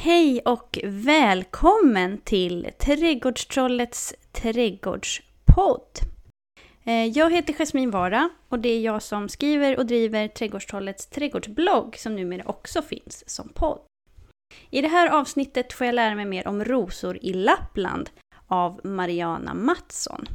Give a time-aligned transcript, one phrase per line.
[0.00, 5.98] Hej och välkommen till Trädgårdstrollets trädgårdspodd.
[6.84, 11.96] Eh, jag heter Jasmin Vara och det är jag som skriver och driver Trädgårdstrollets trädgårdsblogg
[11.96, 13.80] som numera också finns som podd.
[14.70, 18.10] I det här avsnittet får jag lära mig mer om rosor i Lappland
[18.46, 20.26] av Mariana Mattsson.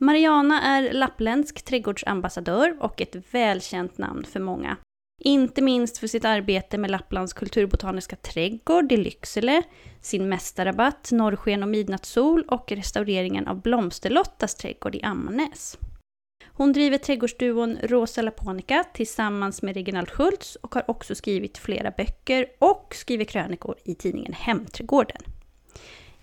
[0.00, 4.76] Mariana är lappländsk trädgårdsambassadör och ett välkänt namn för många.
[5.20, 9.62] Inte minst för sitt arbete med Lapplands kulturbotaniska trädgård i Lycksele,
[10.00, 15.78] sin mästarrabatt Norrsken och midnattssol och restaureringen av Blomsterlottas trädgård i Ammarnäs.
[16.46, 22.46] Hon driver trädgårdsduon Rosa Laponica tillsammans med Reginald Schultz och har också skrivit flera böcker
[22.58, 25.22] och skriver krönikor i tidningen Hemträdgården.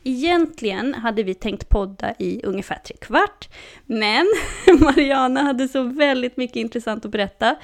[0.03, 3.49] Egentligen hade vi tänkt podda i ungefär tre kvart,
[3.85, 4.25] men
[4.79, 7.55] Mariana hade så väldigt mycket intressant att berätta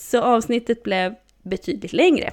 [0.00, 2.32] så avsnittet blev betydligt längre.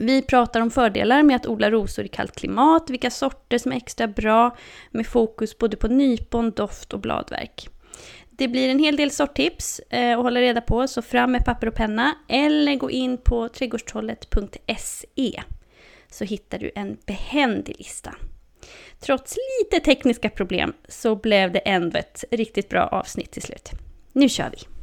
[0.00, 3.76] Vi pratar om fördelar med att odla rosor i kallt klimat, vilka sorter som är
[3.76, 4.56] extra bra,
[4.90, 7.68] med fokus både på nypon, doft och bladverk.
[8.30, 11.66] Det blir en hel del sorttips eh, att hålla reda på, så fram med papper
[11.66, 15.42] och penna eller gå in på trädgårdstrollet.se
[16.10, 18.14] så hittar du en behändig lista.
[19.00, 23.70] Trots lite tekniska problem så blev det ändå ett riktigt bra avsnitt till slut.
[24.12, 24.81] Nu kör vi!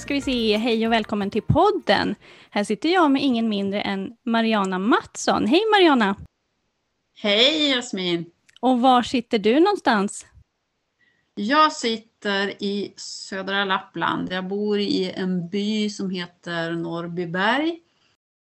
[0.00, 2.14] Ska vi se, hej och välkommen till podden.
[2.50, 5.46] Här sitter jag med ingen mindre än Mariana Mattsson.
[5.46, 6.16] Hej Mariana!
[7.14, 8.30] Hej Jasmin!
[8.60, 10.26] Och var sitter du någonstans?
[11.34, 14.32] Jag sitter i södra Lappland.
[14.32, 17.80] Jag bor i en by som heter Norrbyberg.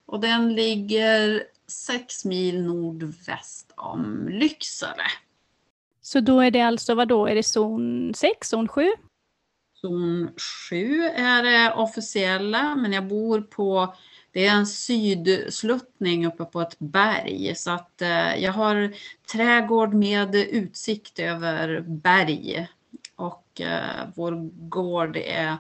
[0.07, 5.07] Och den ligger sex mil nordväst om Lycksele.
[6.01, 8.93] Så då är det alltså, vad då är det zon 6, zon 7?
[9.81, 10.31] Zon
[10.71, 13.95] 7 är det officiella, men jag bor på,
[14.33, 18.95] det är en sydsluttning uppe på ett berg, så att eh, jag har
[19.33, 22.69] trädgård med utsikt över berg.
[23.17, 25.57] Och eh, vår gård är,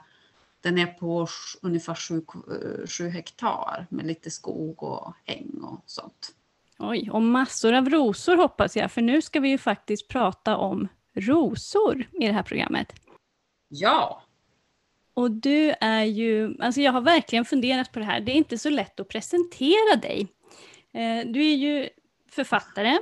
[0.60, 1.26] den är på
[1.62, 2.22] ungefär 7,
[2.86, 6.34] 7 eh, hektar med lite skog och äng och sånt.
[6.78, 10.88] Oj, och massor av rosor hoppas jag, för nu ska vi ju faktiskt prata om
[11.14, 12.92] rosor i det här programmet.
[13.80, 14.22] Ja.
[15.14, 18.58] Och du är ju, alltså jag har verkligen funderat på det här, det är inte
[18.58, 20.26] så lätt att presentera dig.
[20.92, 21.88] Eh, du är ju
[22.30, 22.98] författare,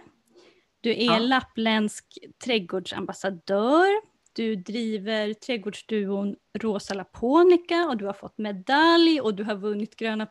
[0.80, 1.18] du är ja.
[1.18, 3.86] lappländsk trädgårdsambassadör,
[4.32, 10.28] du driver trädgårdsduon Rosa Laponica och du har fått medalj och du har vunnit Gröna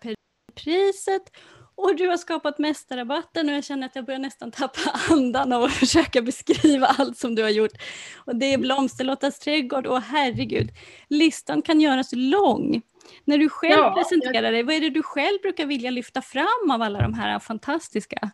[0.55, 1.31] priset
[1.75, 4.79] och du har skapat mästarrabatten och jag känner att jag börjar nästan tappa
[5.09, 7.71] andan av att försöka beskriva allt som du har gjort.
[8.15, 10.69] Och det är Blomsterlottas trädgård och herregud,
[11.07, 12.81] listan kan göras lång.
[13.25, 16.71] När du själv ja, presenterar dig, vad är det du själv brukar vilja lyfta fram
[16.71, 18.31] av alla de här fantastiska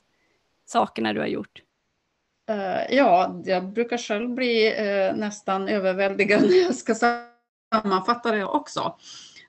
[0.65, 1.61] sakerna du har gjort?
[2.49, 8.95] Uh, ja, jag brukar själv bli uh, nästan överväldigad när jag ska sammanfatta det också.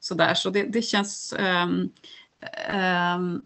[0.01, 1.93] Så, där, så det, det känns um,
[2.75, 3.43] um,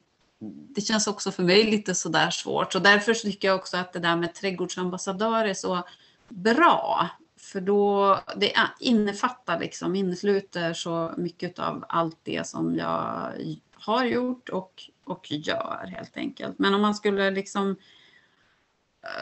[0.74, 2.72] det känns också för mig lite sådär svårt.
[2.72, 5.82] Så därför tycker jag också att det där med trädgårdsambassadör är så
[6.28, 7.10] bra.
[7.36, 13.32] För då det innefattar liksom, innesluter så mycket av allt det som jag
[13.72, 16.58] har gjort och, och gör helt enkelt.
[16.58, 17.76] Men om man skulle liksom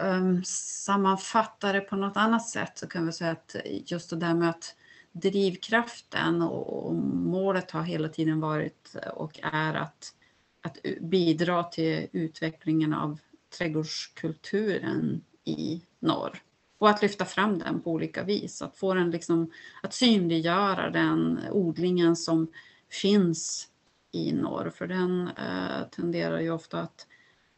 [0.02, 4.34] um, sammanfatta det på något annat sätt så kan vi säga att just det där
[4.34, 4.76] med att
[5.12, 10.14] drivkraften och, och målet har hela tiden varit och är att
[10.62, 13.20] att bidra till utvecklingen av
[13.58, 16.42] trädgårdskulturen i norr.
[16.78, 19.50] Och att lyfta fram den på olika vis, att få den liksom,
[19.82, 22.46] att synliggöra den odlingen som
[22.90, 23.68] finns
[24.12, 27.06] i norr, för den eh, tenderar ju ofta att,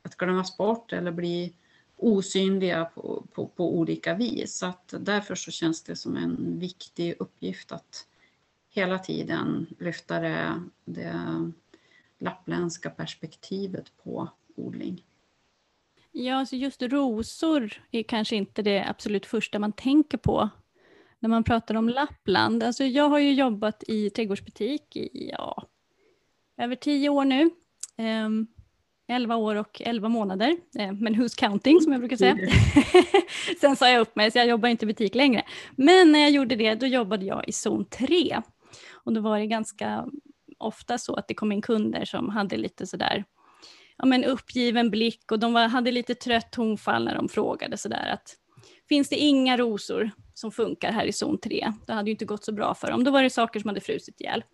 [0.03, 1.55] att glömmas bort eller bli
[1.97, 4.59] osynliga på, på, på, olika vis.
[4.59, 8.07] Så att därför så känns det som en viktig uppgift att
[8.71, 11.50] hela tiden lyfta det, det
[12.25, 15.03] lappländska perspektivet på odling.
[16.12, 20.49] Ja, alltså just rosor är kanske inte det absolut första man tänker på
[21.19, 22.62] när man pratar om Lappland.
[22.62, 25.67] Alltså jag har ju jobbat i trädgårdsbutik i ja,
[26.56, 27.50] över tio år nu.
[27.97, 28.47] Ehm, um,
[29.09, 32.37] 11 år och 11 månader, ehm, men who's counting som jag brukar säga.
[33.61, 35.43] Sen sa jag upp mig så jag jobbar inte i butik längre.
[35.76, 38.43] Men när jag gjorde det då jobbade jag i zon 3.
[38.93, 40.06] Och då var det ganska
[40.64, 43.25] ofta så att det kom in kunder som hade lite sådär
[43.99, 48.08] ja, men uppgiven blick och de var, hade lite trött tonfall när de frågade sådär
[48.12, 48.37] att
[48.88, 51.72] finns det inga rosor som funkar här i zon 3?
[51.87, 53.05] Det hade ju inte gått så bra för dem.
[53.05, 54.44] Då var det saker som hade frusit ihjäl.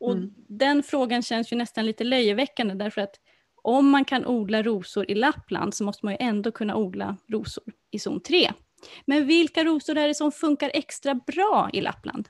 [0.00, 0.30] Och mm.
[0.48, 3.14] den frågan känns ju nästan lite löjeväckande därför att
[3.62, 7.64] om man kan odla rosor i Lappland så måste man ju ändå kunna odla rosor
[7.90, 8.52] i zon 3.
[9.04, 12.28] Men vilka rosor är det som funkar extra bra i Lappland?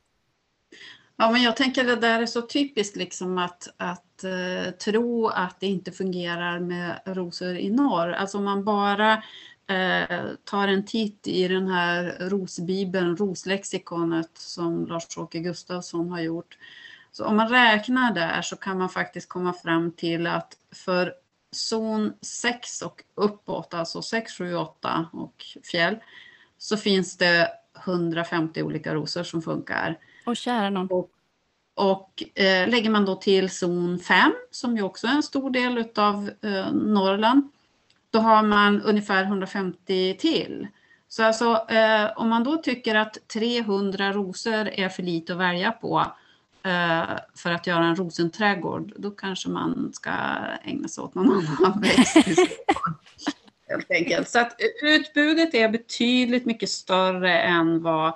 [1.16, 5.60] Ja, men jag tänker det där är så typiskt liksom att, att eh, tro att
[5.60, 8.12] det inte fungerar med rosor i norr.
[8.12, 9.22] Alltså om man bara
[9.66, 16.58] eh, tar en titt i den här rosbibeln, roslexikonet som Lars-Åke Gustafsson har gjort.
[17.12, 21.14] Så om man räknar där så kan man faktiskt komma fram till att för
[21.52, 25.96] zon 6 och uppåt, alltså 6, 7, 8 och fjäll,
[26.58, 27.50] så finns det
[27.84, 29.98] 150 olika rosor som funkar.
[30.26, 30.86] Och kära någon.
[30.86, 31.10] Och,
[31.74, 35.84] och eh, lägger man då till zon 5, som ju också är en stor del
[35.96, 37.50] av eh, Norrland,
[38.10, 40.66] då har man ungefär 150 till.
[41.08, 45.72] Så alltså, eh, om man då tycker att 300 rosor är för lite att välja
[45.72, 46.06] på,
[46.66, 50.10] Eh, för att göra en rosenträdgård, då kanske man ska
[50.64, 52.16] ägna sig åt någon annan växt.
[53.68, 54.28] helt enkelt.
[54.28, 58.14] Så att eh, utbudet är betydligt mycket större än vad,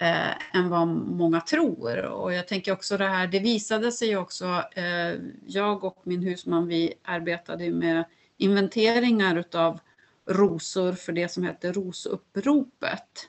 [0.00, 2.04] eh, än vad många tror.
[2.04, 5.14] Och jag tänker också det här, det visade sig också, eh,
[5.46, 8.04] jag och min husman, vi arbetade med
[8.36, 9.80] inventeringar utav
[10.26, 13.28] rosor för det som hette Rosuppropet.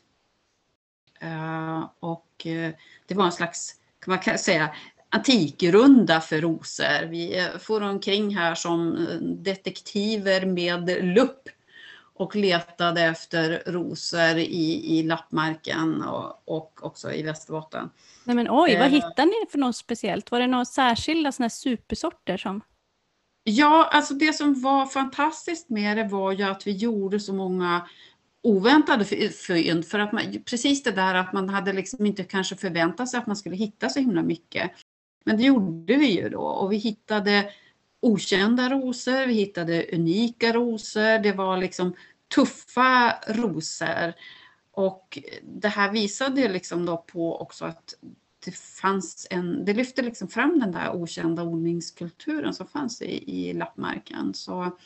[1.20, 2.72] Eh, och eh,
[3.06, 4.76] det var en slags kan man säga,
[5.10, 7.06] antikrunda för rosor.
[7.06, 11.50] Vi eh, får omkring här som eh, detektiver med lupp
[12.22, 17.90] och letade efter rosor i, i lappmarken och, och också i Västerbotten.
[18.24, 18.94] Nej men oj, vad eh.
[18.94, 20.32] hittade ni för något speciellt?
[20.32, 22.62] Var det några särskilda såna supersorter som?
[23.44, 27.88] Ja, alltså det som var fantastiskt med det var ju att vi gjorde så många
[28.44, 29.86] oväntade fynd.
[29.86, 33.28] För att man, precis det där att man hade liksom inte kanske förväntat sig att
[33.28, 34.72] man skulle hitta så himla mycket.
[35.26, 37.52] Men det gjorde vi ju då och vi hittade
[38.02, 41.94] okända rosor, vi hittade unika rosor, det var liksom
[42.36, 44.14] tuffa rosor.
[44.72, 47.94] Och det här visade liksom då på också att
[48.46, 53.54] det fanns en, det lyfte liksom fram den där okända odlingskulturen som fanns i, i
[53.54, 54.34] lappmarken.
[54.34, 54.78] Så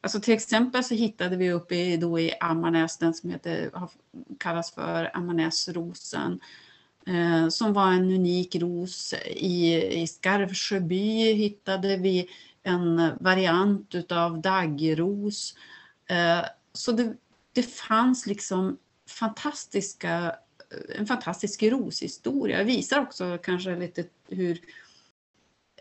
[0.00, 3.70] Alltså till exempel så hittade vi uppe i, då i Ammarnäs den som heter,
[4.38, 6.40] kallas för Ammarnäsrosen.
[7.06, 9.14] Eh, som var en unik ros.
[9.26, 12.28] I, i Skarvsjöby hittade vi
[12.62, 15.54] en variant utav daggros.
[16.06, 17.16] Eh, så det,
[17.52, 18.78] det fanns liksom
[19.08, 20.36] fantastiska,
[20.70, 22.58] eh, en fantastisk roshistoria.
[22.58, 24.60] Det visar också kanske lite hur,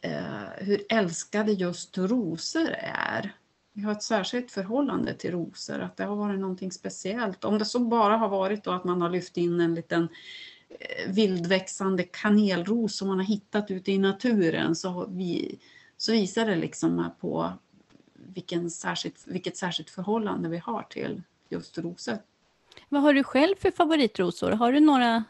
[0.01, 3.33] eh, hur älskade just rosor är
[3.73, 7.43] vi har ett särskilt förhållande till rosor, att det har varit någonting speciellt.
[7.43, 10.07] Om det så bara har varit då att man har lyft in en liten
[10.69, 15.59] eh, vildväxande kanelros som man har hittat ute i naturen så, vi,
[15.97, 17.53] så visar det liksom på
[18.33, 22.17] vilken särskilt, vilket särskilt förhållande vi har till just rosor.
[22.89, 24.51] Vad har du själv för favoritrosor?
[24.51, 25.23] Har du några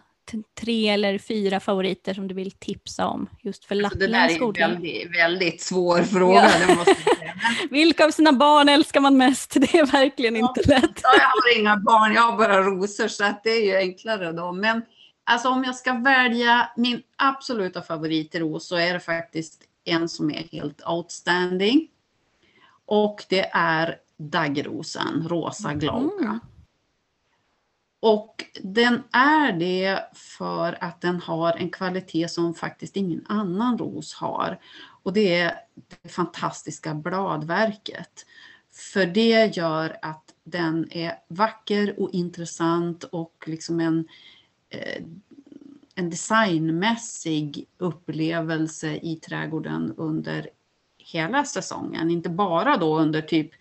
[0.59, 4.53] tre eller fyra favoriter som du vill tipsa om just för alltså, lappländsk odling?
[4.53, 6.51] Det där är en väldigt, väldigt svår fråga.
[6.67, 6.85] Ja.
[7.69, 9.53] Vilka av sina barn älskar man mest?
[9.59, 10.53] Det är verkligen ja.
[10.57, 10.99] inte lätt.
[11.03, 14.31] Ja, jag har inga barn, jag har bara rosor så att det är ju enklare
[14.31, 14.51] då.
[14.51, 14.81] Men
[15.23, 20.47] alltså, om jag ska välja min absoluta favoritros så är det faktiskt en som är
[20.51, 21.87] helt outstanding.
[22.85, 26.25] Och det är daggrosen, rosa glauca.
[26.25, 26.39] Mm.
[27.99, 34.13] Och den är det för att den har en kvalitet som faktiskt ingen annan ros
[34.13, 34.59] har.
[35.03, 35.55] Och det är
[36.03, 38.25] det fantastiska bladverket.
[38.71, 44.07] För det gör att den är vacker och intressant och liksom en,
[44.69, 45.03] eh,
[45.95, 50.49] en designmässig upplevelse i trädgården under
[51.13, 52.09] hela säsongen.
[52.09, 53.51] Inte bara då under typ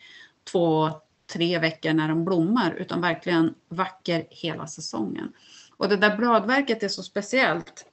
[0.45, 0.91] två,
[1.33, 5.33] tre veckor när de blommar utan verkligen vacker hela säsongen.
[5.77, 7.87] Och det där bladverket är så speciellt.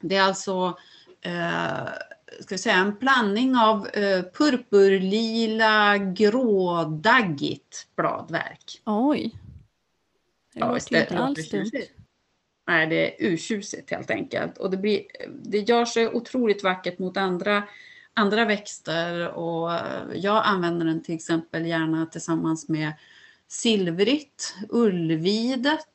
[0.00, 0.78] Det är alltså
[1.20, 1.88] eh,
[2.40, 8.82] ska säga, en blandning av eh, purpurlila, grådaggigt bladverk.
[8.84, 9.34] Oj.
[10.54, 11.70] Det ja, låter ju inte alls dumt.
[12.66, 14.58] Nej, det är urtjusigt helt enkelt.
[14.58, 15.02] Och det, blir,
[15.42, 17.62] det gör sig otroligt vackert mot andra
[18.20, 19.70] andra växter och
[20.14, 22.92] jag använder den till exempel gärna tillsammans med
[23.48, 25.86] silvrigt, ullvidet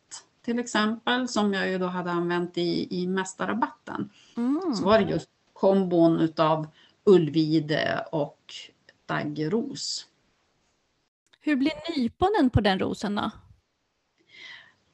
[0.46, 4.10] till exempel, som jag ju då hade använt i, i mästarrabatten.
[4.38, 4.76] Mm.
[4.76, 6.68] Så var det just kombon utav
[7.04, 8.54] ullvide och
[9.06, 10.08] daggros.
[11.42, 13.32] Hur blir nyponen på den rosen då?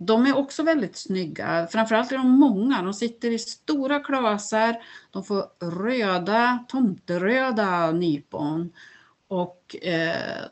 [0.04, 1.68] De är också väldigt snygga.
[1.72, 2.82] Framförallt är de många.
[2.82, 4.84] De sitter i stora klasar.
[5.12, 8.74] De får röda, tomteröda nypon.
[9.28, 10.46] Och eh,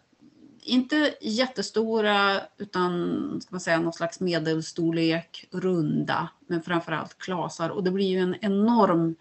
[0.63, 6.29] inte jättestora utan ska man säga någon slags medelstorlek, runda.
[6.48, 7.70] Men framförallt klasar.
[7.70, 9.15] Och det blir ju en enorm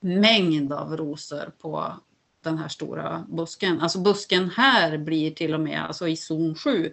[0.00, 1.92] mängd av rosor på
[2.42, 3.80] den här stora busken.
[3.80, 6.92] Alltså busken här blir till och med, alltså i zon 7,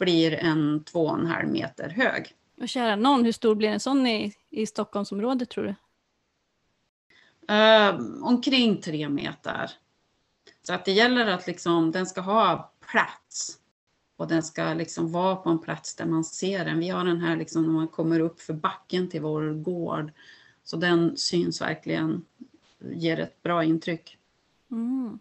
[0.00, 2.34] blir en två och en halv meter hög.
[2.60, 5.74] Och kära någon, hur stor blir en sån i, i Stockholmsområdet tror du?
[7.54, 9.70] Uh, omkring tre meter.
[10.62, 13.58] Så att det gäller att liksom, den ska ha plats.
[14.16, 16.78] Och den ska liksom vara på en plats där man ser den.
[16.78, 20.12] Vi har den här liksom när man kommer upp för backen till vår gård.
[20.64, 22.24] Så den syns verkligen,
[22.78, 24.18] ger ett bra intryck.
[24.70, 25.18] Mm.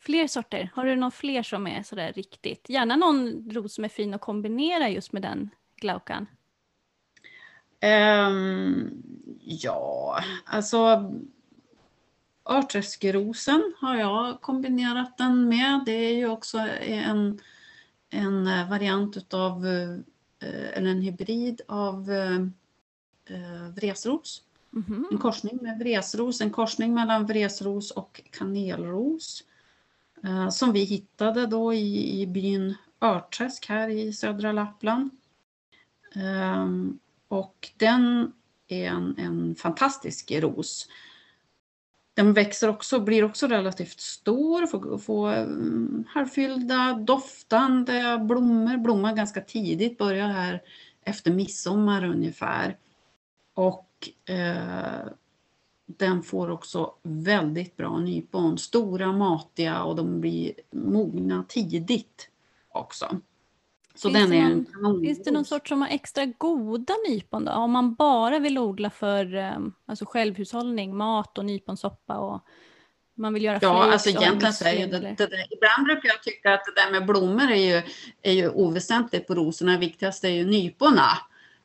[0.00, 2.68] Fler sorter, har du någon fler som är sådär riktigt?
[2.68, 6.26] Gärna någon ros som är fin att kombinera just med den glaukan.
[7.82, 9.02] Um,
[9.40, 11.12] ja, alltså
[12.50, 15.82] örträskrosen har jag kombinerat den med.
[15.86, 17.40] Det är ju också en,
[18.10, 19.98] en variant utav, eh,
[20.72, 24.42] eller en hybrid av eh, vresros.
[24.72, 25.04] Mm -hmm.
[25.12, 29.44] En korsning med vresros, en korsning mellan vresros och kanelros.
[30.24, 35.10] Eh, som vi hittade då i, i byn Örträsk här i södra Lappland.
[36.14, 36.98] Ehm,
[37.28, 38.32] och den
[38.68, 40.88] är en, en fantastisk ros.
[42.14, 48.76] Den växer också, blir också relativt stor, får, får mm, halvfyllda, doftande blommor.
[48.76, 50.62] Blommar ganska tidigt, börjar här
[51.04, 52.76] efter midsommar ungefär.
[53.54, 55.06] Och eh,
[55.96, 58.58] den får också väldigt bra nypon.
[58.58, 62.28] Stora, matiga och de blir mogna tidigt
[62.68, 63.20] också.
[63.94, 67.52] Så finns, det någon, finns det någon sort som har extra goda nypon då?
[67.52, 72.40] Om man bara vill odla för um, alltså självhushållning, mat och nyponsoppa och
[73.14, 76.22] man vill göra Ja, alltså egentligen så är ju det, det, det, ibland brukar jag
[76.22, 77.82] tycka att det där med blommor är ju,
[78.22, 79.78] är ju oväsentligt på rosorna.
[79.78, 81.08] Viktigast är ju nyporna.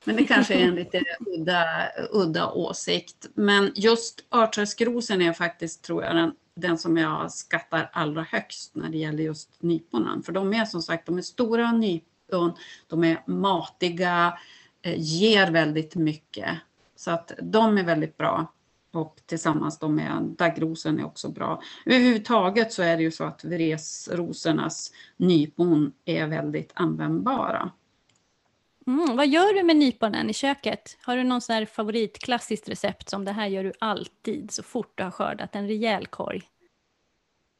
[0.05, 3.29] Men det kanske är en lite udda, udda åsikt.
[3.33, 8.89] Men just örträskrosen är faktiskt, tror jag, den, den som jag skattar allra högst när
[8.89, 10.23] det gäller just nyponen.
[10.23, 12.53] För de är som sagt, de är stora nypon,
[12.87, 14.37] de är matiga,
[14.81, 16.49] eh, ger väldigt mycket.
[16.95, 18.51] Så att de är väldigt bra.
[18.91, 21.61] Och tillsammans de med daggrosen är också bra.
[21.85, 27.71] Överhuvudtaget så är det ju så att vresrosornas nypon är väldigt användbara.
[28.87, 30.97] Mm, vad gör du med nyponen i köket?
[31.01, 34.91] Har du någon sån här favoritklassiskt recept som det här gör du alltid så fort
[34.95, 36.43] du har skördat en rejäl korg?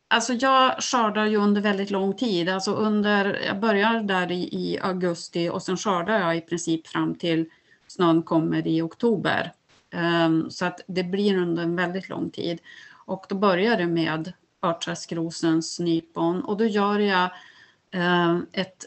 [0.08, 2.50] Alltså jag skördar ju under väldigt lång tid.
[2.50, 7.16] Alltså under, jag börjar där i, i augusti och sen skördar jag i princip fram
[7.16, 7.50] till
[7.88, 9.52] snön kommer i oktober.
[9.94, 12.60] Um, så att det blir under en väldigt lång tid.
[13.06, 17.30] Och då börjar det med örtträskrosens nypon och då gör jag
[17.94, 18.86] um, ett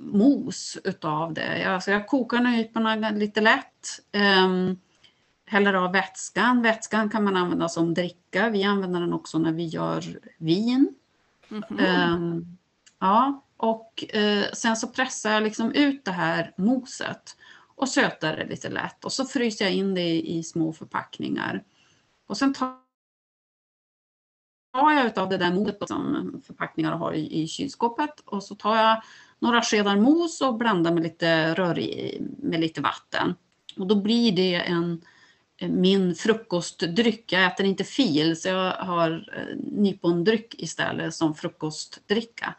[0.00, 1.64] mos utav det.
[1.64, 4.00] Alltså jag kokar nyporna lite lätt.
[4.44, 4.80] Um,
[5.46, 6.62] häller av vätskan.
[6.62, 8.48] Vätskan kan man använda som dricka.
[8.48, 10.04] Vi använder den också när vi gör
[10.38, 10.94] vin.
[11.50, 12.14] Mm -hmm.
[12.14, 12.58] um,
[12.98, 17.36] ja, och uh, sen så pressar jag liksom ut det här moset
[17.76, 21.64] och sötar det lite lätt och så fryser jag in det i, i små förpackningar.
[22.26, 22.76] Och sen tar
[24.72, 29.02] jag utav det där moset som förpackningar har i, i kylskåpet och så tar jag
[29.38, 33.34] några skedar mos och blandar med lite rör i, med lite vatten.
[33.76, 35.02] Och då blir det en,
[35.60, 37.32] min frukostdryck.
[37.32, 42.54] Jag äter inte fil så jag har eh, nypondryck istället som frukostdricka.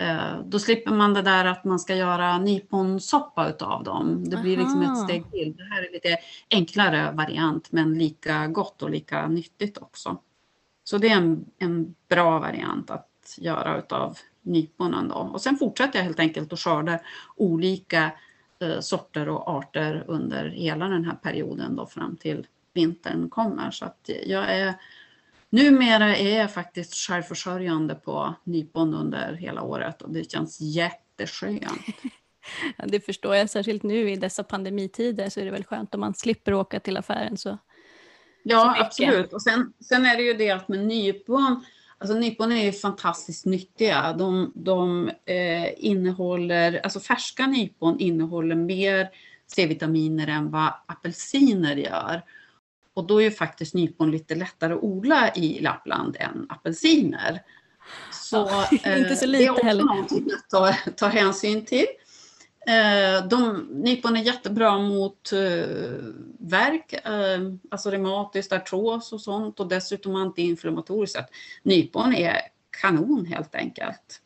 [0.00, 4.24] Eh, då slipper man det där att man ska göra nyponsoppa utav dem.
[4.28, 5.56] Det blir liksom ett steg till.
[5.56, 6.16] Det här är lite
[6.50, 10.18] enklare variant men lika gott och lika nyttigt också.
[10.84, 15.08] Så det är en, en bra variant att göra utav nyponen.
[15.08, 15.14] Då.
[15.14, 17.00] Och sen fortsätter jag helt enkelt att skörda
[17.36, 18.12] olika
[18.60, 23.70] eh, sorter och arter under hela den här perioden då fram till vintern kommer.
[23.70, 24.74] Så att jag är,
[25.50, 31.86] numera är jag faktiskt självförsörjande på nypon under hela året och det känns jätteskönt.
[32.76, 36.00] Ja, det förstår jag, särskilt nu i dessa pandemitider så är det väl skönt om
[36.00, 37.58] man slipper åka till affären så
[38.42, 39.32] Ja, så absolut.
[39.32, 41.64] Och sen, sen är det ju det att med nypon
[42.00, 44.12] Alltså nypon är ju fantastiskt nyttiga.
[44.12, 49.10] De, de eh, innehåller, alltså färska nypon innehåller mer
[49.46, 52.22] C-vitaminer än vad apelsiner gör.
[52.94, 57.42] Och då är ju faktiskt nypon lite lättare att odla i Lappland än apelsiner.
[58.12, 59.84] Så, ja, inte så lite eh, det är också heller.
[59.84, 61.86] någonting att ta, ta hänsyn till.
[62.68, 65.38] Eh, de, nypon är jättebra mot eh,
[66.38, 71.18] värk, eh, alltså reumatiskt artros och sånt och dessutom antiinflammatoriskt.
[71.62, 72.36] Nypon är
[72.80, 74.20] kanon helt enkelt.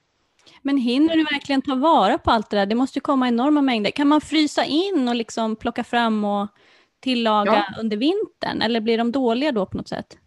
[0.63, 2.67] Men hinner du verkligen ta vara på allt det där?
[2.67, 3.91] Det måste ju komma enorma mängder.
[3.91, 6.49] Kan man frysa in och liksom plocka fram och
[7.01, 7.81] tillaga ja.
[7.81, 10.19] under vintern eller blir de dåliga då på något sätt?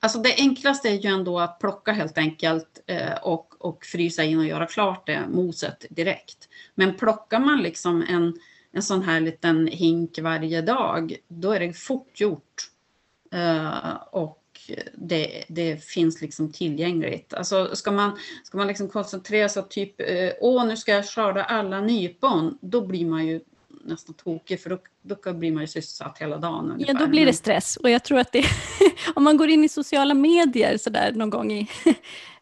[0.00, 4.38] Alltså det enklaste är ju ändå att plocka helt enkelt eh, och, och frysa in
[4.38, 6.48] och göra klart det moset direkt.
[6.74, 8.34] Men plockar man liksom en,
[8.72, 12.70] en sån här liten hink varje dag, då är det fort gjort.
[13.32, 14.36] Eh, och
[14.94, 17.34] det, det, finns liksom tillgängligt.
[17.34, 21.44] Alltså ska man, ska man liksom koncentrera sig typ, eh, åh nu ska jag skörda
[21.44, 23.40] alla nypon, då blir man ju
[23.84, 26.70] nästan tokig för då, då blir man ju sysselsatt hela dagen.
[26.70, 26.94] Ungefär.
[26.94, 28.44] Ja, då blir det stress och jag tror att det,
[29.14, 31.68] om man går in i sociala medier sådär någon gång i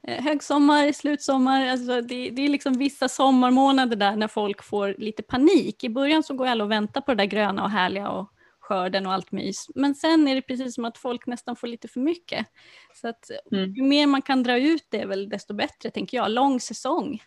[0.09, 5.23] Eh, högsommar, slutsommar, alltså det, det, är liksom vissa sommarmånader där när folk får lite
[5.23, 5.85] panik.
[5.85, 9.07] I början så går alla och väntar på det där gröna och härliga och skörden
[9.07, 9.67] och allt mys.
[9.75, 12.47] Men sen är det precis som att folk nästan får lite för mycket.
[12.95, 13.75] Så att mm.
[13.75, 16.31] ju mer man kan dra ut det väl desto bättre tänker jag.
[16.31, 17.23] Lång säsong.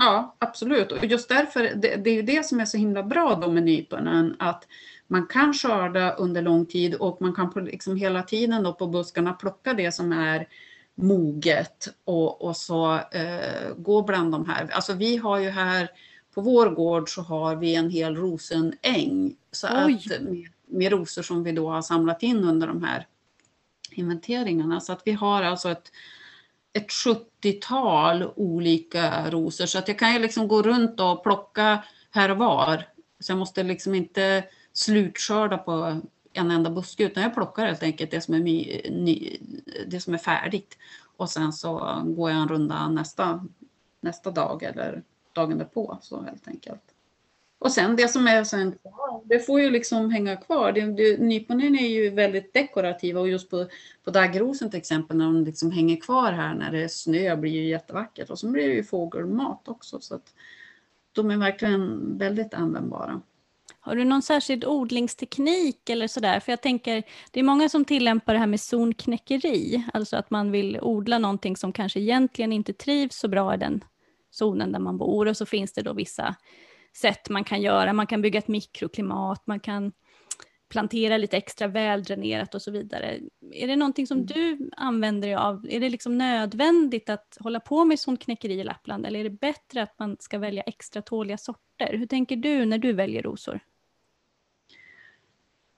[0.00, 0.92] Ja, absolut.
[0.92, 3.62] Och just därför, det, det är ju det som är så himla bra då med
[3.62, 4.66] nyponen, att
[5.06, 9.32] man kan skörda under lång tid och man kan liksom hela tiden då på buskarna
[9.32, 10.48] plocka det som är
[10.94, 14.68] moget och, och så eh, gå bland de här.
[14.72, 15.88] Alltså vi har ju här
[16.34, 19.90] på vår gård så har vi en hel rosenäng så att,
[20.20, 23.06] med, med rosor som vi då har samlat in under de här
[23.90, 24.80] inventeringarna.
[24.80, 25.92] Så att vi har alltså ett,
[26.72, 32.30] ett 70-tal olika rosor så att jag kan ju liksom gå runt och plocka här
[32.30, 32.84] och var.
[33.20, 36.00] Så jag måste liksom inte slutskörda på
[36.32, 38.40] en enda buske utan jag plockar helt enkelt det som är,
[38.90, 39.36] ny,
[39.86, 40.78] det som är färdigt.
[41.16, 43.46] Och sen så går jag en runda nästa,
[44.00, 46.89] nästa dag eller dagen därpå så helt enkelt.
[47.60, 48.78] Och sen det som är sen
[49.24, 50.72] det får ju liksom hänga kvar.
[50.72, 53.66] Det, det, nyponen är ju väldigt dekorativa och just på,
[54.04, 57.50] på daggrosen till exempel när de liksom hänger kvar här när det är snö blir
[57.50, 60.34] ju jättevackert och så blir det ju fågelmat också så att
[61.12, 63.20] de är verkligen väldigt användbara.
[63.80, 66.40] Har du någon särskild odlingsteknik eller sådär?
[66.40, 70.50] För jag tänker, det är många som tillämpar det här med zonknäckeri, alltså att man
[70.50, 73.84] vill odla någonting som kanske egentligen inte trivs så bra i den
[74.30, 76.36] zonen där man bor och så finns det då vissa
[76.96, 77.92] sätt man kan göra.
[77.92, 79.92] Man kan bygga ett mikroklimat, man kan
[80.70, 83.18] plantera lite extra väldränerat och så vidare.
[83.52, 84.26] Är det någonting som mm.
[84.26, 85.66] du använder dig av?
[85.70, 89.30] Är det liksom nödvändigt att hålla på med sånt knäckeri i Lappland eller är det
[89.30, 91.96] bättre att man ska välja extra tåliga sorter?
[91.98, 93.60] Hur tänker du när du väljer rosor?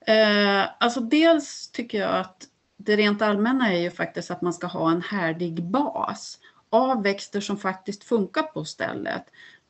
[0.06, 4.66] Eh, alltså dels tycker jag att det rent allmänna är ju faktiskt att man ska
[4.66, 6.38] ha en härdig bas
[6.70, 9.24] av växter som faktiskt funkar på stället.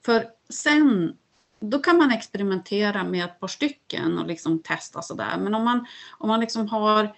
[0.05, 1.17] För sen,
[1.63, 5.39] då kan man experimentera med ett par stycken och liksom testa sådär.
[5.39, 5.87] Men om man,
[6.19, 7.17] om man liksom har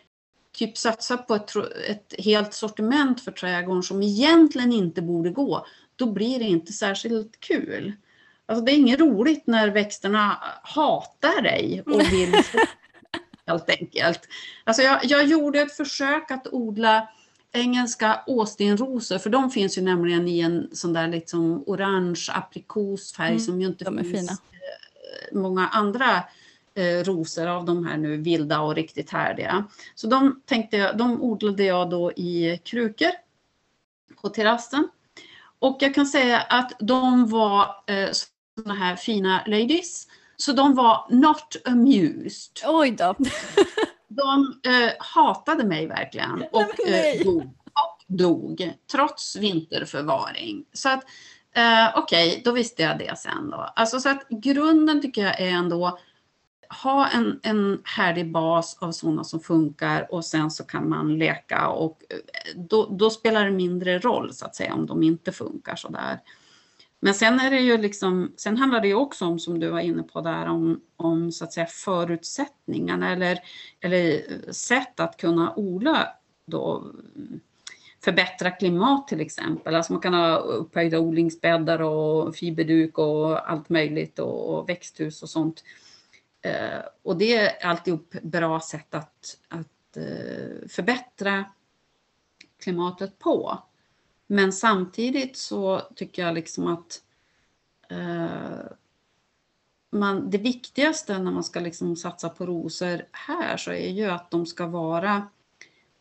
[0.52, 1.56] typ satsat på ett,
[1.88, 7.40] ett helt sortiment för trädgården som egentligen inte borde gå, då blir det inte särskilt
[7.40, 7.92] kul.
[8.46, 12.34] Alltså det är inget roligt när växterna hatar dig och vill
[13.46, 14.28] helt enkelt.
[14.64, 17.08] Alltså jag, jag gjorde ett försök att odla
[17.54, 23.40] engelska åstinrosor, för de finns ju nämligen i en sån där liksom orange aprikosfärg mm,
[23.40, 24.32] som ju inte finns fina.
[24.32, 26.24] Eh, många andra
[26.74, 29.64] eh, rosor av de här nu vilda och riktigt härdiga.
[29.94, 33.10] Så de, tänkte jag, de odlade jag då i krukor
[34.22, 34.88] på terrassen.
[35.58, 38.08] Och jag kan säga att de var eh,
[38.58, 42.52] såna här fina ladies så de var not amused.
[42.66, 43.14] Oj då.
[44.16, 50.64] de eh, hatade mig verkligen och, eh, dog, och dog trots vinterförvaring.
[50.72, 51.04] Så att
[51.54, 53.72] eh, okej, okay, då visste jag det sen då.
[53.76, 55.98] Alltså så att grunden tycker jag är ändå
[56.82, 61.68] ha en, en härlig bas av sådana som funkar och sen så kan man leka
[61.68, 62.18] och eh,
[62.56, 66.20] då, då spelar det mindre roll så att säga om de inte funkar sådär.
[67.04, 69.80] Men sen är det ju liksom, sen handlar det ju också om, som du var
[69.80, 73.38] inne på där, om, om så att säga förutsättningarna eller,
[73.80, 76.08] eller eh, sätt att kunna odla
[76.46, 76.92] då
[78.04, 79.74] förbättra klimat till exempel.
[79.74, 85.30] Alltså man kan ha upphöjda odlingsbäddar och fiberduk och allt möjligt och, och växthus och
[85.30, 85.64] sånt.
[86.42, 91.44] Eh, och det är alltihop bra sätt att, att eh, förbättra
[92.62, 93.58] klimatet på.
[94.34, 97.02] Men samtidigt så tycker jag liksom att
[97.90, 98.66] eh,
[99.90, 104.30] man, det viktigaste när man ska liksom satsa på rosor här så är ju att
[104.30, 105.28] de ska vara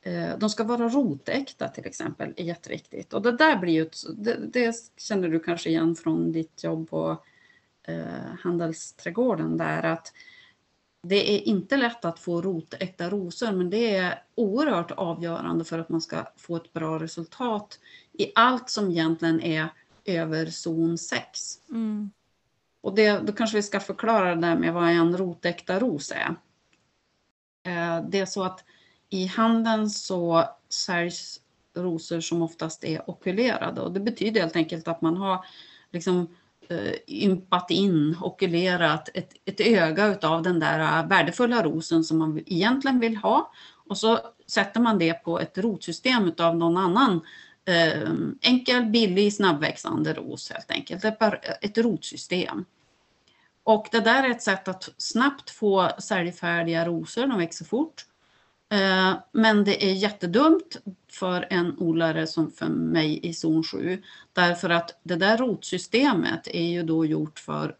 [0.02, 3.14] eh, de ska vara rotäkta till exempel, är jätteviktigt.
[3.14, 7.18] Och det där blir ju, det, det känner du kanske igen från ditt jobb på
[7.84, 10.14] eh, Handelsträdgården där att
[11.04, 15.90] det är inte lätt att få rotäkta rosor men det är oerhört avgörande för att
[15.90, 17.80] man ska få ett bra resultat
[18.14, 19.70] i allt som egentligen är
[20.06, 21.60] över zon 6.
[21.70, 22.12] Mm.
[22.82, 26.36] Och det, då kanske vi ska förklara det där med vad en rotäkta ros är.
[27.66, 28.64] Eh, det är så att
[29.10, 31.40] i handeln så säljs
[31.76, 35.46] rosor som oftast är okulerade och det betyder helt enkelt att man har
[35.92, 36.28] liksom
[36.70, 43.00] eh, ympat in, okulerat ett, ett öga utav den där värdefulla rosen som man egentligen
[43.00, 43.52] vill ha
[43.88, 47.22] och så sätter man det på ett rotsystem utav någon annan eh,
[47.66, 51.06] Ehm, enkel, billig, snabbväxande ros helt enkelt.
[51.06, 51.18] Ett,
[51.62, 52.66] ett rotsystem.
[53.64, 58.06] Och det där är ett sätt att snabbt få säljfärdiga rosor, de växer fort.
[58.70, 60.78] Ehm, men det är jättedumt
[61.12, 66.68] för en odlare som för mig i zon 7 därför att det där rotsystemet är
[66.68, 67.76] ju då gjort för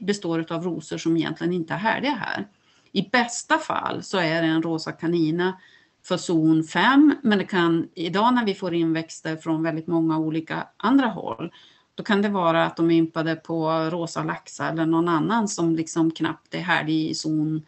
[0.00, 2.48] består av rosor som egentligen inte är härdiga här.
[2.92, 5.58] I bästa fall så är det en rosa kanina
[6.04, 10.18] för zon 5 men det kan idag när vi får in växter från väldigt många
[10.18, 11.52] olika andra håll
[11.94, 15.76] då kan det vara att de är ympade på rosa laxa eller någon annan som
[15.76, 17.66] liksom knappt är härdig i zon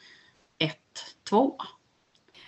[0.58, 0.76] 1,
[1.28, 1.56] 2.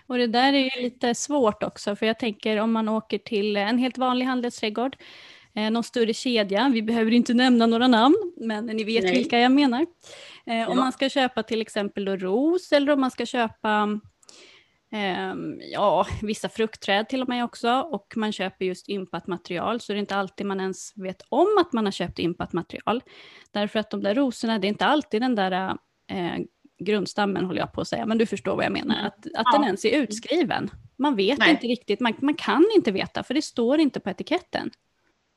[0.06, 3.56] Och det där är ju lite svårt också, för jag tänker om man åker till
[3.56, 4.96] en helt vanlig handelsträdgård,
[5.54, 9.12] eh, någon större kedja, vi behöver inte nämna några namn, men ni vet Nej.
[9.12, 9.86] vilka jag menar.
[10.46, 10.68] Eh, ja.
[10.68, 14.00] Om man ska köpa till exempel ros eller om man ska köpa
[15.72, 19.98] ja, vissa fruktträd till och med också och man köper just ympat material så det
[19.98, 23.02] är inte alltid man ens vet om att man har köpt ympat material.
[23.50, 25.78] Därför att de där rosorna, det är inte alltid den där
[26.10, 26.36] eh,
[26.78, 29.06] grundstammen håller jag på att säga, men du förstår vad jag menar, mm.
[29.06, 29.52] att, att ja.
[29.52, 30.70] den ens är utskriven.
[30.98, 31.50] Man vet Nej.
[31.50, 34.70] inte riktigt, man, man kan inte veta för det står inte på etiketten.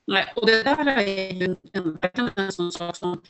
[0.08, 1.98] Nej, och det där är ju en,
[2.36, 3.22] en sån sak som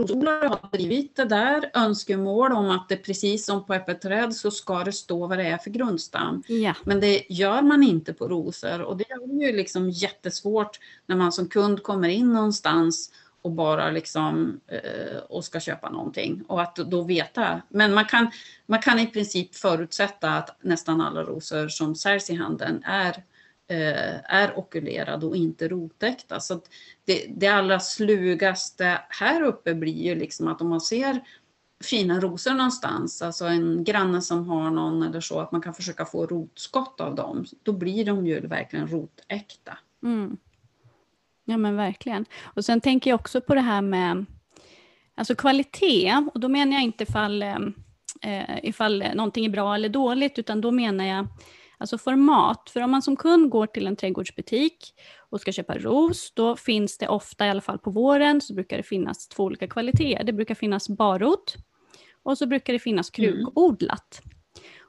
[0.00, 4.84] odlare har drivit det där önskemål om att det precis som på äppelträd så ska
[4.84, 6.42] det stå vad det är för grundstam.
[6.46, 6.74] Ja.
[6.84, 11.32] Men det gör man inte på rosor och det är ju liksom jättesvårt när man
[11.32, 13.10] som kund kommer in någonstans
[13.42, 17.62] och bara liksom eh, och ska köpa någonting och att då veta.
[17.68, 18.30] Men man kan,
[18.66, 23.24] man kan i princip förutsätta att nästan alla rosor som säljs i handeln är
[23.70, 26.40] Eh, är okulerade och inte rotäkta.
[26.40, 26.60] Så
[27.04, 31.20] det, det allra slugaste här uppe blir ju liksom att om man ser
[31.84, 36.04] fina rosor någonstans, alltså en granne som har någon eller så, att man kan försöka
[36.04, 39.78] få rotskott av dem, då blir de ju verkligen rotäkta.
[40.02, 40.36] Mm.
[41.44, 42.24] Ja men verkligen.
[42.42, 44.24] Och sen tänker jag också på det här med
[45.14, 47.56] alltså kvalitet, och då menar jag inte ifall, eh,
[48.22, 51.26] eh ifall någonting är bra eller dåligt, utan då menar jag
[51.80, 52.70] alltså format.
[52.72, 54.94] För om man som kund går till en trädgårdsbutik
[55.30, 58.76] och ska köpa ros, då finns det ofta, i alla fall på våren, så brukar
[58.76, 60.24] det finnas två olika kvaliteter.
[60.24, 61.56] Det brukar finnas barrot
[62.22, 64.20] och så brukar det finnas krukodlat.
[64.24, 64.36] Mm.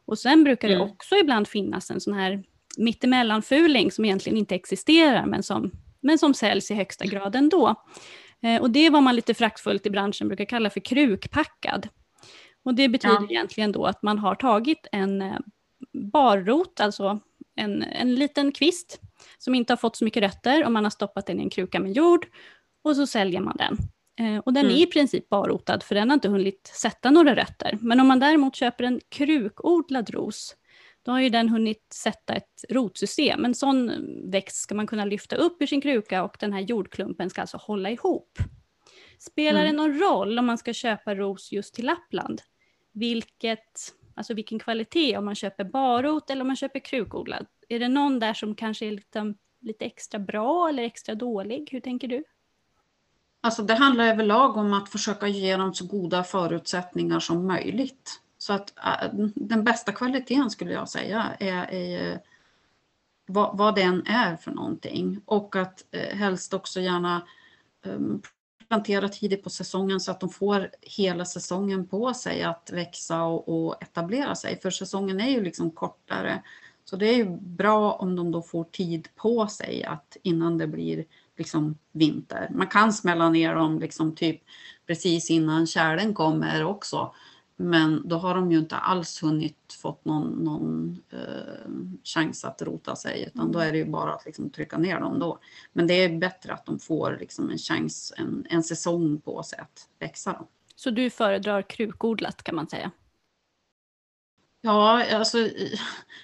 [0.06, 0.90] Och sen brukar det mm.
[0.92, 2.44] också ibland finnas en sån här
[2.78, 7.76] mittemellanfuling som egentligen inte existerar, men som men som säljs i högsta grad ändå.
[8.44, 11.88] Eh, och det är vad man lite fraktfullt i branschen brukar kalla för krukpackad.
[12.64, 13.28] Och det betyder ja.
[13.30, 15.40] egentligen då att man har tagit en eh,
[15.94, 17.20] barrot, alltså
[17.56, 19.00] en, en liten kvist
[19.38, 21.80] som inte har fått så mycket rötter och man har stoppat den i en kruka
[21.80, 22.26] med jord
[22.84, 23.78] och så säljer man den.
[24.20, 24.78] Eh, och den mm.
[24.78, 27.78] är i princip barrotad för den har inte hunnit sätta några rötter.
[27.82, 30.56] Men om man däremot köper en krukodlad ros
[31.04, 33.46] då har ju den hunnit sätta ett rotsystem.
[33.46, 33.92] En sån
[34.32, 37.58] växt ska man kunna lyfta upp ur sin kruka och den här jordklumpen ska alltså
[37.58, 38.38] hålla ihop.
[39.20, 39.72] Spelar mm.
[39.72, 42.42] det någon roll om man ska köpa ros just till Lappland?
[42.94, 47.46] Vilket, alltså vilken kvalitet, om man köper barrot eller om man köper krukodlad?
[47.70, 51.70] Är det någon där som kanske är lite, lite extra bra eller extra dålig?
[51.72, 52.24] Hur tänker du?
[53.42, 58.22] Alltså det handlar överlag om att försöka ge dem så goda förutsättningar som möjligt.
[58.38, 62.18] Så att äh, den bästa kvaliteten skulle jag säga är, är eh,
[63.26, 67.28] vad, vad den är för någonting och att eh, helst också gärna
[67.86, 68.22] um,
[68.72, 73.68] plantera tidigt på säsongen så att de får hela säsongen på sig att växa och,
[73.68, 74.60] och, etablera sig.
[74.62, 76.44] För säsongen är ju liksom kortare.
[76.86, 80.68] Så det är ju bra om de då får tid på sig att innan det
[80.68, 81.06] blir
[81.38, 82.50] liksom vinter.
[82.52, 84.42] Man kan smälla ner dem liksom typ
[84.88, 87.14] precis innan kärlen kommer också.
[87.62, 91.72] Men då har de ju inte alls hunnit fått någon, någon eh,
[92.04, 93.52] chans att rota sig utan mm.
[93.52, 95.40] då är det ju bara att liksom trycka ner dem då.
[95.74, 99.60] Men det är bättre att de får liksom en chans, en, en säsong på sig
[99.60, 100.36] att växa.
[100.40, 100.48] Då.
[100.76, 102.92] Så du föredrar krukodlat kan man säga?
[104.62, 105.38] Ja, alltså,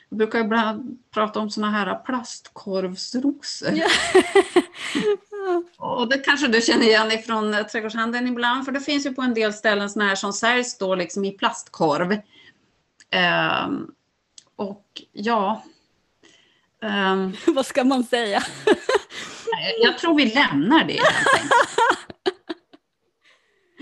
[0.10, 3.72] jag brukar ibland prata om såna här plastkorvsrosor.
[3.74, 3.88] Ja.
[5.78, 9.22] och det kanske du känner igen ifrån eh, trädgårdshandeln ibland, för det finns ju på
[9.22, 12.12] en del ställen såna här som säljs då liksom i plastkorv.
[13.66, 13.92] Um,
[14.56, 15.64] och ja...
[16.82, 18.44] Um, Vad ska man säga?
[19.82, 21.00] jag tror vi lämnar det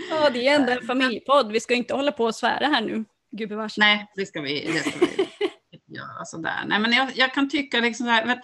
[0.09, 1.51] Ja, det är ändå en familjepodd.
[1.51, 3.05] Vi ska inte hålla på och svära här nu.
[3.31, 3.77] Gubevars.
[3.77, 5.29] Nej, det ska vi, det ska vi
[5.95, 6.63] göra sådär.
[6.65, 8.37] Nej, men jag, jag kan tycka liksom så här, eh,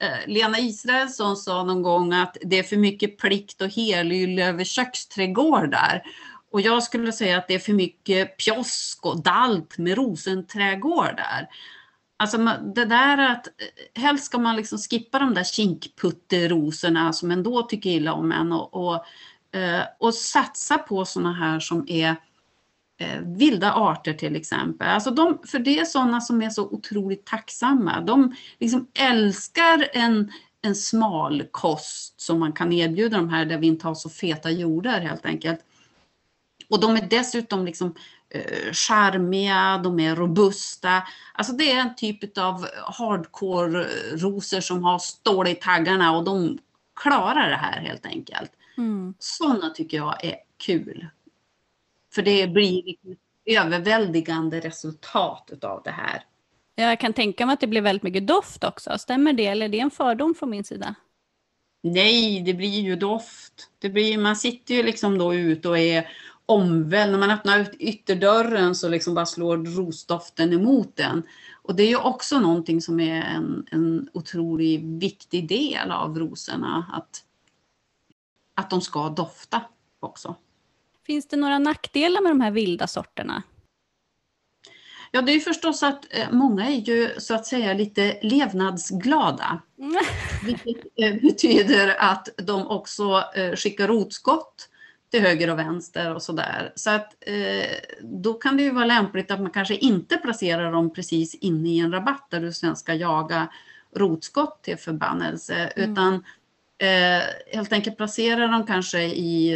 [0.00, 4.64] Eh, Lena Israelsson sa någon gång att det är för mycket plikt och helylle över
[4.64, 6.02] köksträdgårdar.
[6.52, 11.48] Och jag skulle säga att det är för mycket pjosk och dalt med rosenträdgårdar.
[12.16, 12.38] Alltså
[12.74, 17.90] det där att eh, helst ska man liksom skippa de där kinkputterosorna som ändå tycker
[17.90, 19.04] illa om en och, och,
[19.58, 22.16] eh, och satsa på sådana här som är
[23.00, 24.88] eh, vilda arter till exempel.
[24.88, 28.00] Alltså de, för det är sådana som är så otroligt tacksamma.
[28.00, 30.32] De liksom älskar en,
[30.62, 34.50] en smal kost som man kan erbjuda de här där vi inte har så feta
[34.50, 35.60] jordar helt enkelt.
[36.68, 37.94] Och de är dessutom liksom
[38.28, 41.02] eh, charmiga, de är robusta.
[41.34, 42.66] Alltså det är en typ av
[42.98, 46.58] hardcore-rosor som har stål i taggarna och de
[47.02, 48.52] klarar det här helt enkelt.
[48.76, 49.14] Mm.
[49.18, 51.06] Sådana tycker jag är kul.
[52.14, 56.24] För det blir liksom överväldigande resultat av det här.
[56.74, 58.98] Jag kan tänka mig att det blir väldigt mycket doft också.
[58.98, 60.94] Stämmer det eller är det en fördom från min sida?
[61.82, 63.70] Nej, det blir ju doft.
[63.78, 66.08] Det blir, man sitter ju liksom då ute och är
[66.46, 67.12] omvänd.
[67.12, 71.22] När man öppnar ut ytterdörren så liksom bara slår rosdoften emot den.
[71.62, 76.86] Och det är ju också någonting som är en, en otroligt viktig del av rosorna.
[76.92, 77.24] Att,
[78.54, 79.62] att de ska dofta
[80.00, 80.34] också.
[81.10, 83.42] Finns det några nackdelar med de här vilda sorterna?
[85.10, 89.62] Ja, det är förstås att eh, många är ju så att säga lite levnadsglada.
[90.44, 94.68] Vilket eh, betyder att de också eh, skickar rotskott
[95.10, 96.72] till höger och vänster och sådär.
[96.74, 97.14] Så att
[98.02, 101.78] då kan det ju vara lämpligt att man kanske inte placerar dem precis inne i
[101.78, 103.48] en rabatt där du sen ska jaga
[103.96, 105.54] rotskott till förbannelse.
[105.54, 105.92] Mm.
[105.92, 106.24] Utan
[107.52, 109.54] helt enkelt placera dem kanske i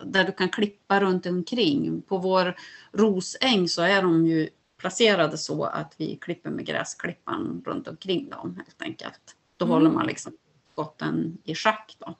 [0.00, 2.02] där du kan klippa runt omkring.
[2.02, 2.56] På vår
[2.92, 8.54] rosäng så är de ju placerade så att vi klipper med gräsklippan runt omkring dem
[8.56, 9.36] helt enkelt.
[9.56, 9.74] Då mm.
[9.74, 10.32] håller man liksom
[10.72, 12.14] skotten i schack då.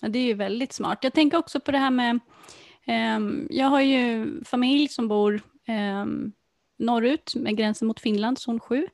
[0.00, 0.98] Ja, det är ju väldigt smart.
[1.02, 2.20] Jag tänker också på det här med,
[2.84, 6.04] eh, jag har ju familj som bor eh,
[6.78, 8.88] norrut med gränsen mot Finland, zon 7.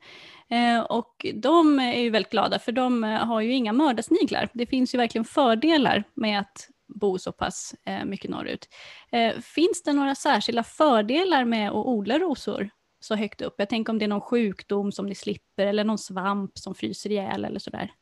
[0.48, 4.48] Eh, och de är ju väldigt glada för de har ju inga mördarsniglar.
[4.52, 8.68] Det finns ju verkligen fördelar med att bo så pass eh, mycket norrut.
[9.12, 12.70] Eh, finns det några särskilda fördelar med att odla rosor
[13.00, 13.54] så högt upp?
[13.58, 17.10] Jag tänker om det är någon sjukdom som ni slipper eller någon svamp som fryser
[17.10, 17.92] ihjäl eller sådär.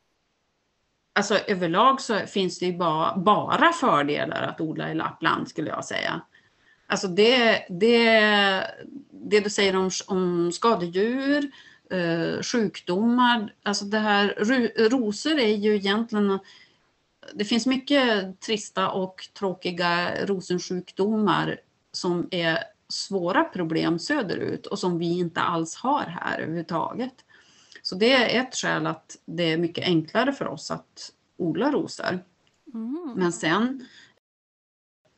[1.13, 5.85] Alltså överlag så finns det ju bara, bara fördelar att odla i Lappland skulle jag
[5.85, 6.21] säga.
[6.87, 8.11] Alltså det, det,
[9.11, 11.51] det du säger om, om skadedjur,
[11.91, 14.35] eh, sjukdomar, alltså det här,
[14.89, 16.39] rosor är ju egentligen
[17.35, 21.61] det finns mycket trista och tråkiga rosensjukdomar
[21.93, 22.59] som är
[22.89, 27.15] svåra problem söderut och som vi inte alls har här överhuvudtaget.
[27.83, 32.25] Så det är ett skäl att det är mycket enklare för oss att odla rosor.
[32.75, 33.13] Mm.
[33.17, 33.87] Men sen,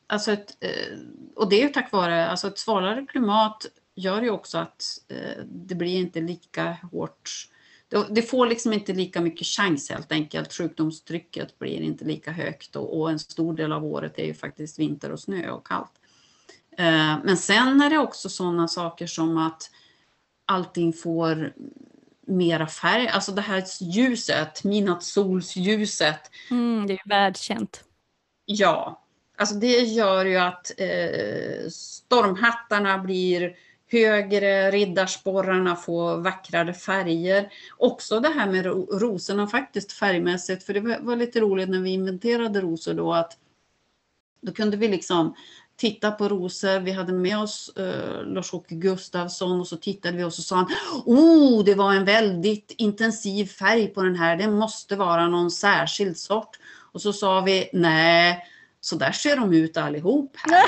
[0.07, 0.99] alltså ett, eh,
[1.35, 5.75] och det är tack vare, alltså ett svalare klimat gör ju också att eh, det
[5.75, 7.49] blir inte lika hårt
[8.11, 10.53] det får liksom inte lika mycket chans helt enkelt.
[10.53, 14.79] Sjukdomstrycket blir inte lika högt och, och en stor del av året är ju faktiskt
[14.79, 15.93] vinter och snö och kallt.
[16.79, 19.71] Eh, men sen är det också sådana saker som att
[20.45, 21.53] allting får
[22.27, 26.31] mera färg, alltså det här ljuset, midnattssolsljuset.
[26.51, 27.85] Mm, det är ju världskänt.
[28.45, 29.03] Ja,
[29.37, 33.57] alltså det gör ju att eh, stormhattarna blir
[33.89, 37.53] högre, riddarsporrarna får vackrare färger.
[37.77, 38.67] Också det här med
[39.01, 43.37] rosorna faktiskt färgmässigt, för det var lite roligt när vi inventerade rosor då att
[44.41, 45.35] då kunde vi liksom
[45.77, 46.81] titta på rosor.
[46.81, 50.67] Vi hade med oss eh, Lars-Åke Gustafsson och så tittade vi och så sa han
[51.05, 54.37] Oh, det var en väldigt intensiv färg på den här.
[54.37, 56.59] Det måste vara någon särskild sort.
[56.93, 58.45] Och så sa vi nej,
[58.81, 60.67] så där ser de ut allihop här.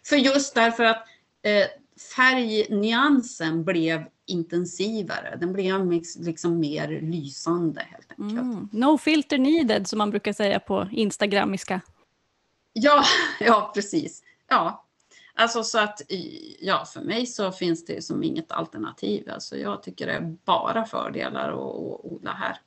[0.03, 1.05] För just därför att
[1.41, 1.67] eh,
[2.15, 5.37] färgnyansen blev intensivare.
[5.39, 8.41] Den blev liksom mer lysande helt enkelt.
[8.41, 8.69] Mm.
[8.71, 11.81] No filter needed som man brukar säga på instagramiska.
[12.73, 13.03] Ja,
[13.39, 14.23] ja precis.
[14.47, 14.85] Ja,
[15.33, 16.01] alltså så att
[16.59, 19.29] ja, för mig så finns det som inget alternativ.
[19.31, 22.57] Alltså jag tycker det är bara fördelar att odla här.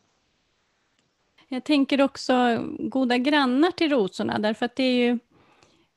[1.49, 2.35] Jag tänker också
[2.79, 5.19] goda grannar till rosorna därför att det är ju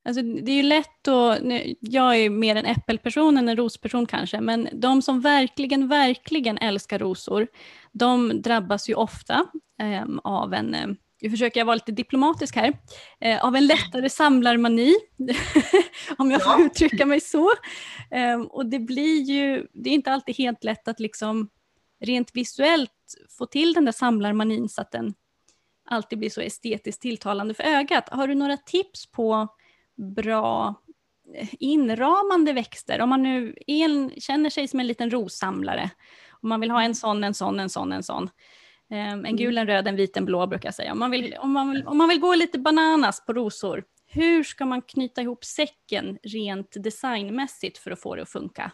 [0.05, 1.39] Alltså, det är ju lätt att,
[1.79, 6.99] jag är mer en äppelperson än en rosperson kanske, men de som verkligen, verkligen älskar
[6.99, 7.47] rosor,
[7.91, 9.45] de drabbas ju ofta
[9.81, 10.87] eh, av en, eh,
[11.21, 12.77] nu försöker jag vara lite diplomatisk här,
[13.21, 14.93] eh, av en lättare samlarmani,
[16.17, 17.51] om jag får uttrycka mig så.
[18.11, 21.49] Eh, och det blir ju, det är inte alltid helt lätt att liksom
[22.01, 22.91] rent visuellt
[23.37, 25.13] få till den där samlarmanin så att den
[25.89, 28.09] alltid blir så estetiskt tilltalande för ögat.
[28.09, 29.47] Har du några tips på
[29.97, 30.75] bra
[31.59, 33.01] inramande växter.
[33.01, 35.89] Om man nu en, känner sig som en liten rossamlare,
[36.29, 38.29] om man vill ha en sån, en sån, en sån, en sån.
[38.89, 40.91] Ehm, en gul, en röd, en vit, en blå brukar jag säga.
[40.91, 44.43] Om man, vill, om, man vill, om man vill gå lite bananas på rosor, hur
[44.43, 48.71] ska man knyta ihop säcken rent designmässigt för att få det att funka?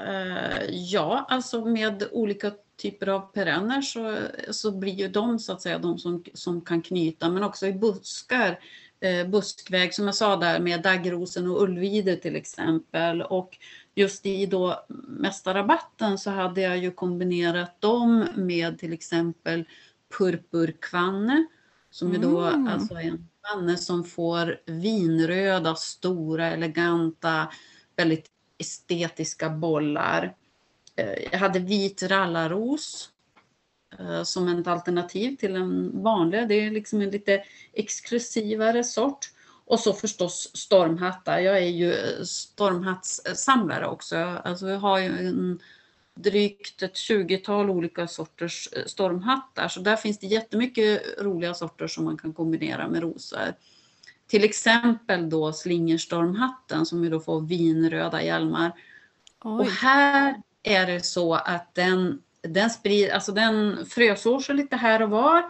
[0.00, 4.16] Uh, ja, alltså med olika typer av perenner så,
[4.50, 7.72] så blir ju de så att säga de som, som kan knyta, men också i
[7.72, 8.58] buskar
[9.30, 13.22] buskväg som jag sa där med daggrosen och ullvide till exempel.
[13.22, 13.58] Och
[13.94, 19.64] just i då mästarrabatten så hade jag ju kombinerat dem med till exempel
[20.18, 21.46] purpurkvanne
[21.90, 22.20] som mm.
[22.20, 27.48] är då alltså en kvanne som får vinröda, stora, eleganta,
[27.96, 28.26] väldigt
[28.58, 30.34] estetiska bollar.
[30.96, 33.15] Eh, jag hade vit rallaros Eh,
[34.24, 36.48] som ett alternativ till en vanlig.
[36.48, 39.30] Det är liksom en lite exklusivare sort.
[39.64, 41.38] Och så förstås stormhattar.
[41.38, 41.94] Jag är ju
[42.24, 44.16] stormhattssamlare också.
[44.16, 45.60] Alltså jag har ju en,
[46.14, 49.68] drygt ett 20-tal olika sorters eh, stormhattar.
[49.68, 53.54] Så där finns det jättemycket roliga sorter som man kan kombinera med rosor.
[54.26, 58.72] Till exempel då slingerstormhatten som ju då får vinröda hjälmar.
[59.44, 59.60] Oj.
[59.60, 65.02] Och här är det så att den den, sprid, alltså den frösår sig lite här
[65.02, 65.42] och var.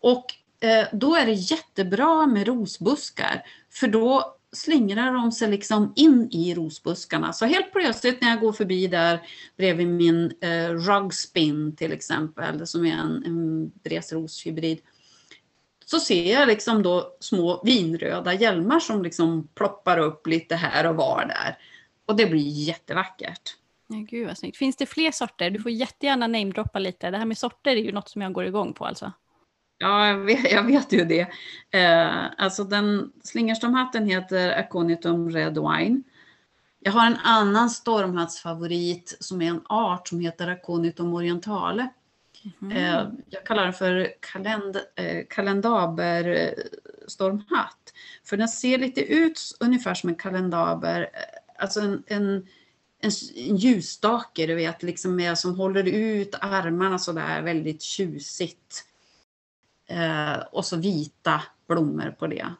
[0.00, 0.24] Och
[0.60, 3.42] eh, då är det jättebra med rosbuskar.
[3.70, 7.32] För då slingrar de sig liksom in i rosbuskarna.
[7.32, 9.20] Så helt plötsligt när jag går förbi där
[9.56, 14.78] bredvid min eh, rugspin till exempel, som är en, en bresroshybrid,
[15.84, 20.96] så ser jag liksom då små vinröda hjälmar som liksom ploppar upp lite här och
[20.96, 21.58] var där.
[22.06, 23.57] Och det blir jättevackert.
[23.88, 24.56] Ja, gud vad snyggt.
[24.56, 25.50] Finns det fler sorter?
[25.50, 27.10] Du får jättegärna namedroppa lite.
[27.10, 29.12] Det här med sorter är ju något som jag går igång på alltså.
[29.78, 31.28] Ja, jag vet, jag vet ju det.
[31.70, 36.02] Eh, alltså den slingerstormhatten heter Aconitum Red Wine.
[36.80, 41.88] Jag har en annan stormhattsfavorit som är en art som heter Aconitum Orientale.
[42.62, 42.76] Mm.
[42.76, 46.54] Eh, jag kallar den för kalend, eh, kalendaber
[47.06, 47.92] stormhatt.
[48.24, 52.46] För den ser lite ut ungefär som en kalendaber, eh, alltså en, en
[53.00, 58.84] en, en ljusstake, du vet, liksom med, som håller ut armarna så där väldigt tjusigt.
[59.86, 62.54] Eh, och så vita blommor på det.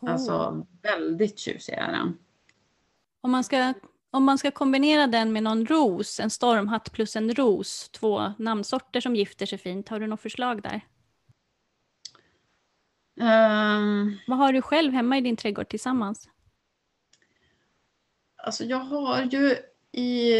[0.00, 0.12] Oh.
[0.12, 2.18] Alltså väldigt tjusig är den.
[3.20, 3.74] Om man, ska,
[4.10, 9.00] om man ska kombinera den med någon ros, en stormhatt plus en ros, två namnsorter
[9.00, 10.80] som gifter sig fint, har du något förslag där?
[13.20, 16.28] Um, Vad har du själv hemma i din trädgård tillsammans?
[18.36, 19.56] Alltså jag har ju
[19.94, 20.32] i,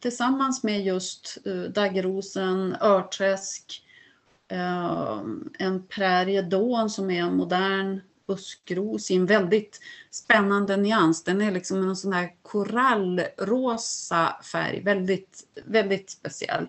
[0.00, 3.82] tillsammans med just uh, daggrosen, örträsk,
[4.52, 5.22] uh,
[5.58, 11.24] en präriedån som är en modern buskros i en väldigt spännande nyans.
[11.24, 16.68] Den är liksom en sån här korallrosa färg, väldigt, väldigt speciell.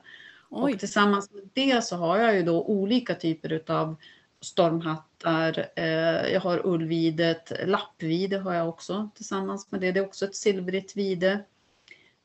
[0.49, 0.73] Oj.
[0.73, 3.95] Och tillsammans med det så har jag ju då olika typer utav
[4.41, 5.67] stormhattar.
[5.75, 9.91] Eh, jag har ullvidet, lappvide har jag också tillsammans med det.
[9.91, 11.43] Det är också ett silvrigt vide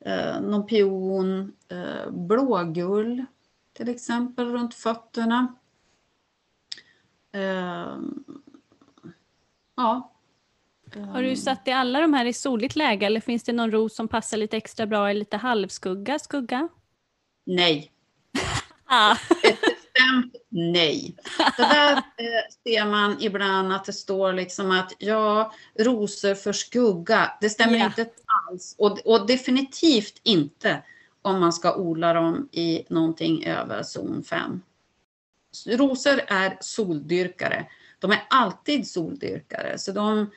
[0.04, 3.24] eh, någon pion, eh, blågull
[3.72, 5.54] till exempel runt fötterna.
[7.32, 7.98] Eh,
[9.76, 10.12] ja.
[11.12, 13.96] Har du satt i alla de här i soligt läge eller finns det någon ros
[13.96, 16.68] som passar lite extra bra i lite halvskugga, skugga?
[17.44, 17.92] Nej.
[18.84, 19.16] ah
[20.06, 21.16] bestämt nej.
[21.56, 22.02] Det där eh,
[22.64, 27.32] ser man ibland att det står liksom att ja, rosor för skugga.
[27.40, 27.86] Det stämmer yeah.
[27.86, 28.06] inte
[28.48, 30.82] alls och, och definitivt inte
[31.22, 34.62] om man ska odla dem i någonting över zon 5.
[35.66, 37.66] Rosor är soldyrkare.
[37.98, 40.30] De är alltid soldyrkare, så de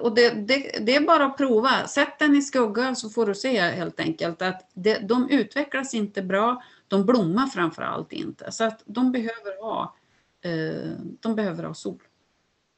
[0.00, 1.86] och det, det, det, är bara att prova.
[1.86, 6.22] Sätt den i skugga så får du se helt enkelt att det, de utvecklas inte
[6.22, 6.62] bra.
[6.92, 8.52] De blommar framför allt inte.
[8.52, 9.96] Så att de behöver ha,
[10.44, 10.90] eh,
[11.20, 12.02] de behöver ha sol.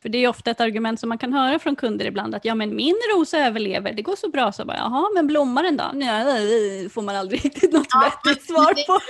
[0.03, 2.55] För det är ofta ett argument som man kan höra från kunder ibland att ja
[2.55, 4.53] men min rosa överlever, det går så bra.
[4.53, 5.91] Så bara, jaha men blommar den då?
[5.95, 9.01] Nej, får man aldrig riktigt något ja, vettigt svar på.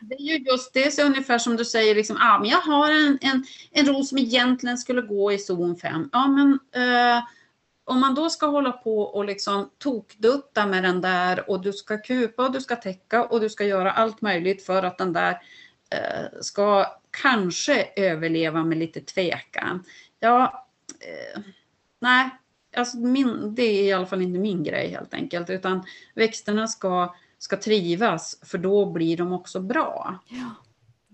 [0.00, 2.90] Det är ju just det, så ungefär som du säger, liksom, ah, men jag har
[2.90, 6.08] en, en, en ros som egentligen skulle gå i zon 5.
[6.12, 7.22] Ja men eh,
[7.84, 11.98] om man då ska hålla på och liksom tokdutta med den där och du ska
[11.98, 15.40] kupa och du ska täcka och du ska göra allt möjligt för att den där
[15.90, 19.84] eh, ska kanske överleva med lite tvekan.
[20.20, 20.66] Ja,
[21.00, 21.40] eh,
[22.00, 22.30] nej,
[22.76, 27.14] alltså min, det är i alla fall inte min grej helt enkelt, utan växterna ska,
[27.38, 30.18] ska trivas för då blir de också bra.
[30.28, 30.50] Ja,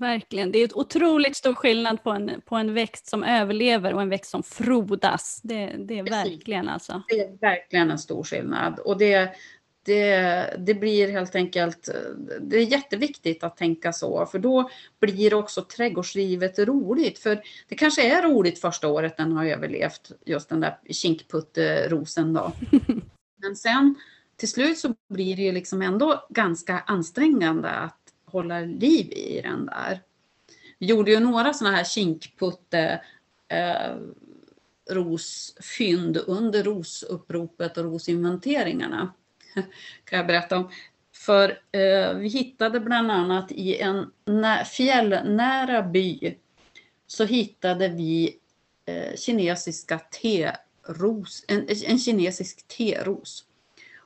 [0.01, 4.03] verkligen, det är ett otroligt stor skillnad på en, på en växt som överlever och
[4.03, 5.41] en växt som frodas.
[5.43, 7.03] Det, det är verkligen alltså.
[7.09, 9.35] Det är verkligen en stor skillnad och det,
[9.85, 11.89] det, det, blir helt enkelt,
[12.41, 14.71] det är jätteviktigt att tänka så, för då
[15.01, 17.19] blir också trädgårdslivet roligt.
[17.19, 22.53] För det kanske är roligt första året den har överlevt, just den där kinkputterosen då.
[23.43, 23.95] Men sen
[24.37, 28.00] till slut så blir det ju liksom ändå ganska ansträngande att
[28.33, 30.01] hålla liv i den där.
[30.79, 33.01] Vi gjorde ju några sådana här kinkputte
[33.49, 33.97] eh,
[34.91, 39.13] rosfynd under rosuppropet och rosinventeringarna.
[40.05, 40.71] kan jag berätta om.
[41.15, 44.11] För eh, vi hittade bland annat i en
[44.67, 46.37] fjällnära by
[47.07, 48.39] så hittade vi
[48.87, 53.45] eh, kinesiska teros, en, en kinesisk teros.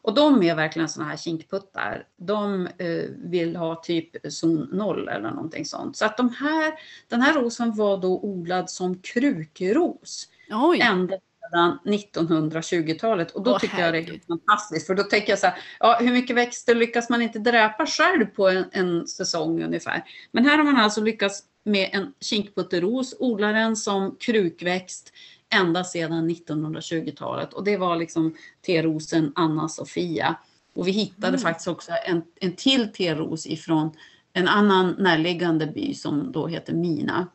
[0.05, 2.07] Och de är verkligen sådana här kinkputtar.
[2.17, 5.97] De eh, vill ha typ zon 0 eller någonting sånt.
[5.97, 6.73] Så att de här,
[7.09, 10.29] den här rosen var då odlad som krukros.
[10.51, 10.81] Oj.
[10.81, 11.15] Ända
[11.51, 14.09] sedan 1920-talet och då Åh, tycker herregud.
[14.09, 17.11] jag det är fantastiskt för då tänker jag så här, ja, hur mycket växter lyckas
[17.11, 20.05] man inte dräpa själv på en, en säsong ungefär.
[20.33, 25.13] Men här har man alltså lyckats med en kinkputteros, odla den som krukväxt
[25.55, 28.35] ända sedan 1920-talet och det var liksom
[28.67, 30.37] terosen Anna Sofia.
[30.75, 31.41] Och vi hittade mm.
[31.41, 33.91] faktiskt också en, en till teros ifrån
[34.33, 37.27] en annan närliggande by som då heter Mina.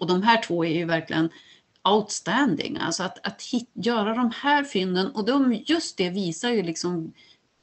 [0.00, 1.30] Och de här två är ju verkligen
[1.84, 2.78] outstanding.
[2.80, 7.12] Alltså att, att hit, göra de här fynden och de, just det visar ju liksom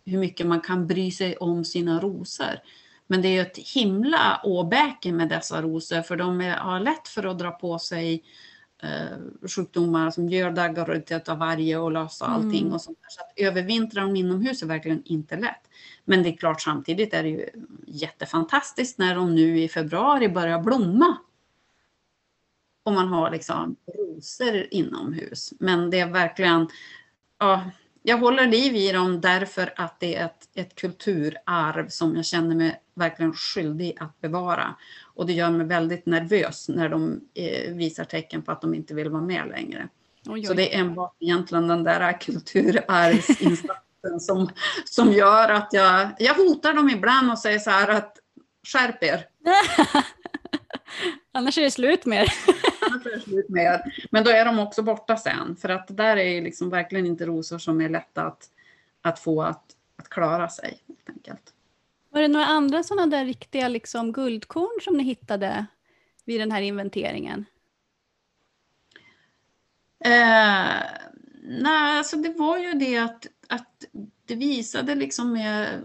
[0.05, 2.59] hur mycket man kan bry sig om sina rosor.
[3.07, 7.23] Men det är ett himla åbäke med dessa rosor för de är, har lätt för
[7.23, 8.23] att dra på sig
[8.85, 12.73] eh, sjukdomar som gördaggar av varje och lösa allting mm.
[12.73, 13.09] och sånt där.
[13.09, 15.69] Så att övervintra dem inomhus är verkligen inte lätt.
[16.05, 17.49] Men det är klart samtidigt är det ju
[17.87, 21.17] jättefantastiskt när de nu i februari börjar blomma
[22.83, 25.53] om man har liksom rosor inomhus.
[25.59, 26.67] Men det är verkligen,
[27.39, 27.63] ja,
[28.03, 32.55] jag håller liv i dem därför att det är ett, ett kulturarv som jag känner
[32.55, 34.75] mig verkligen skyldig att bevara.
[35.15, 38.93] Och det gör mig väldigt nervös när de eh, visar tecken på att de inte
[38.93, 39.87] vill vara med längre.
[40.25, 40.45] Oj, oj.
[40.45, 44.49] Så det är enbart egentligen den där kulturarvsinsatsen som,
[44.85, 48.19] som gör att jag, jag hotar dem ibland och säger så här att
[48.67, 49.27] skärp er.
[51.31, 52.27] Annars är det slut med
[53.47, 55.55] med Men då är de också borta sen.
[55.55, 58.49] För att det där är liksom verkligen inte rosor som är lätta att,
[59.01, 59.63] att få att,
[59.95, 60.79] att klara sig.
[60.87, 61.54] Helt enkelt.
[62.15, 65.65] Var det några andra sådana där riktiga liksom guldkorn som ni hittade
[66.25, 67.45] vid den här inventeringen?
[69.99, 70.81] Eh,
[71.43, 73.85] nej, alltså det var ju det att, att
[74.25, 75.83] det visade liksom med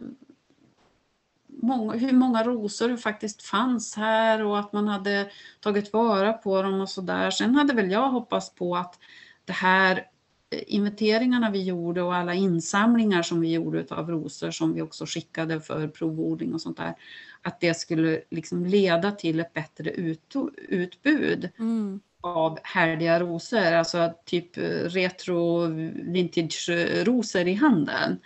[1.46, 6.62] många, hur många rosor det faktiskt fanns här och att man hade tagit vara på
[6.62, 7.30] dem och sådär.
[7.30, 8.98] Sen hade väl jag hoppats på att
[9.44, 10.09] det här
[10.51, 15.61] inventeringarna vi gjorde och alla insamlingar som vi gjorde av rosor som vi också skickade
[15.61, 16.94] för provodling och sånt där,
[17.42, 22.01] att det skulle liksom leda till ett bättre ut, utbud mm.
[22.20, 24.51] av härliga rosor, alltså typ
[24.84, 25.66] retro
[26.12, 28.18] vintage-rosor i handeln.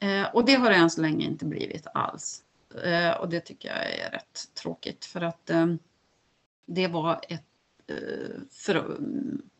[0.00, 2.42] Eh, och det har det än så länge inte blivit alls.
[2.84, 5.66] Eh, och det tycker jag är rätt tråkigt för att eh,
[6.66, 7.44] det var ett,
[7.86, 8.98] eh, för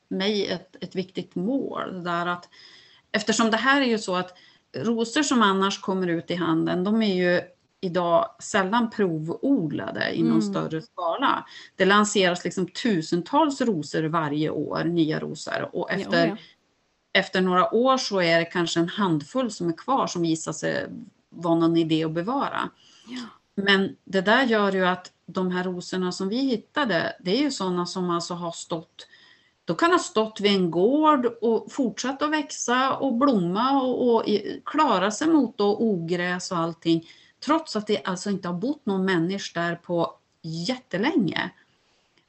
[0.09, 2.05] mig ett, ett viktigt mål.
[2.05, 2.49] Där att,
[3.13, 4.37] eftersom det här är ju så att
[4.77, 7.41] rosor som annars kommer ut i handeln, de är ju
[7.81, 10.55] idag sällan provodlade i någon mm.
[10.55, 11.47] större skala.
[11.77, 16.37] Det lanseras liksom tusentals rosor varje år, nya rosor och efter, ja,
[17.13, 17.21] ja.
[17.21, 20.87] efter några år så är det kanske en handfull som är kvar som visar sig
[21.29, 22.71] vara någon idé att bevara.
[23.55, 27.51] Men det där gör ju att de här rosorna som vi hittade, det är ju
[27.51, 29.07] sådana som alltså har stått
[29.69, 34.25] då kan ha stått vid en gård och fortsatt att växa och blomma och, och
[34.65, 37.09] klara sig mot då ogräs och allting.
[37.45, 41.51] Trots att det alltså inte har bott någon människa där på jättelänge.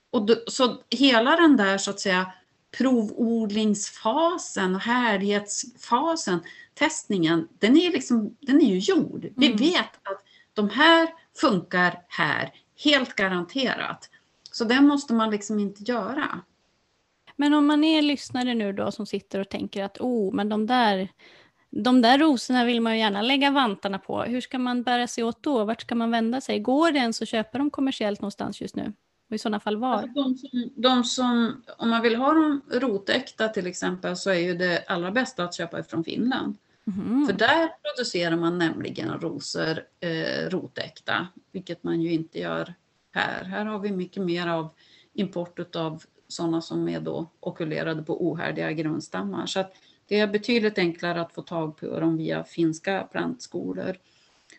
[0.10, 2.32] Och då, så hela den där så att säga
[2.78, 6.40] provodlingsfasen, härdighetsfasen,
[6.74, 9.28] testningen, den är, liksom, den är ju gjord.
[9.36, 9.58] Vi mm.
[9.58, 10.24] vet att
[10.54, 11.10] de här
[11.42, 14.10] funkar här, helt garanterat.
[14.52, 16.42] Så den måste man liksom inte göra.
[17.40, 20.68] Men om man är lyssnare nu då som sitter och tänker att oh, men de
[20.68, 21.10] där,
[21.70, 24.22] de där rosorna vill man ju gärna lägga vantarna på.
[24.22, 25.64] Hur ska man bära sig åt då?
[25.64, 26.60] Vart ska man vända sig?
[26.60, 28.94] Går det ens att köpa dem kommersiellt någonstans just nu?
[29.30, 29.94] Och i sådana fall var?
[29.94, 34.40] Alltså de, som, de som, om man vill ha dem rotäkta till exempel så är
[34.40, 36.58] ju det allra bästa att köpa från Finland.
[36.88, 37.28] Mm.
[37.28, 42.74] För där producerar man nämligen rosor eh, rotäkta, vilket man ju inte gör
[43.12, 43.44] här.
[43.44, 44.70] Här har vi mycket mer av
[45.14, 49.45] import av sådana som är då okulerade på ohärdiga grundstammar.
[49.45, 49.73] Så att
[50.07, 53.97] det är betydligt enklare att få tag på dem via finska plantskolor.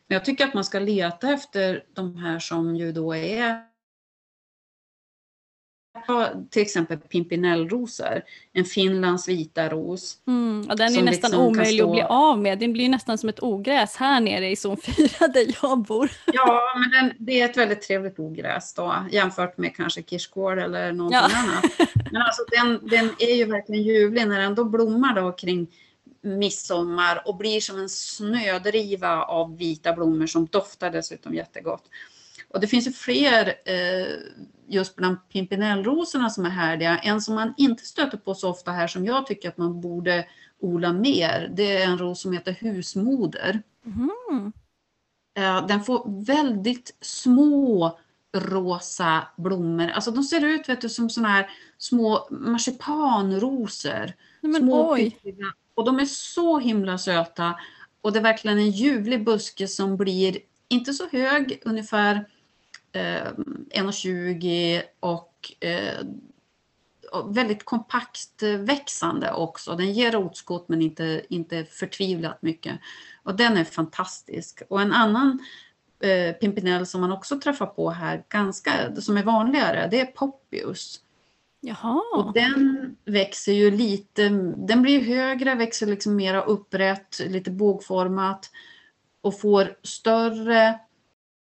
[0.07, 3.70] Men jag tycker att man ska leta efter de här som ju då är
[6.51, 8.23] till exempel pimpinellrosor,
[8.53, 10.19] en Finlands vita ros.
[10.27, 11.87] Mm, och den är nästan liksom omöjlig stå...
[11.87, 15.29] att bli av med, den blir nästan som ett ogräs här nere i zon 4
[15.29, 16.11] där jag bor.
[16.33, 20.93] Ja, men den, det är ett väldigt trevligt ogräs då, jämfört med kanske kirskål eller
[20.93, 21.39] någonting ja.
[21.39, 21.65] annat.
[22.13, 25.67] Men alltså den, den är ju verkligen ljuvlig när den då blommar då kring
[26.23, 31.83] midsommar och blir som en snödriva av vita blommor som doftar dessutom jättegott.
[32.51, 34.17] Och det finns ju fler eh,
[34.69, 36.99] just bland pimpinellrosorna som är härliga.
[36.99, 40.27] En som man inte stöter på så ofta här som jag tycker att man borde
[40.61, 43.63] odla mer, det är en ros som heter husmoder.
[43.87, 44.53] Mm.
[45.35, 47.99] Eh, den får väldigt små
[48.33, 49.89] rosa blommor.
[49.89, 54.13] Alltså de ser ut vet du, som såna här små marsipanrosor.
[54.41, 55.19] Men, små oj.
[55.75, 57.55] Och de är så himla söta.
[58.01, 60.39] Och det är verkligen en ljuvlig buske som blir
[60.69, 62.27] inte så hög, ungefär
[62.93, 66.07] 1,20 och, eh,
[67.13, 69.77] och väldigt kompakt växande också.
[69.77, 72.81] Den ger rotskott men inte, inte förtvivlat mycket.
[73.23, 74.63] Och den är fantastisk.
[74.69, 75.39] Och en annan
[76.01, 81.01] eh, pimpinell som man också träffar på här, ganska, som är vanligare, det är Poppius.
[81.61, 82.03] Jaha.
[82.15, 88.51] Och den växer ju lite, den blir högre, växer liksom mera upprätt, lite bågformat
[89.21, 90.79] och får större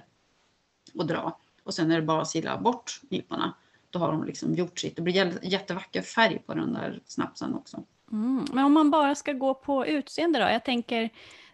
[0.96, 1.40] och dra.
[1.64, 3.54] Och sen är det bara att sila bort nyporna.
[3.90, 4.96] Då har de liksom gjort sitt.
[4.96, 7.84] Det blir jättevacker färg på den där snapsen också.
[8.12, 8.46] Mm.
[8.54, 10.46] Men om man bara ska gå på utseende då?
[10.46, 11.10] Jag tänker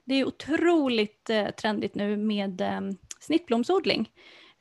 [0.09, 2.81] det är otroligt eh, trendigt nu med eh,
[3.19, 4.09] snittblomsodling.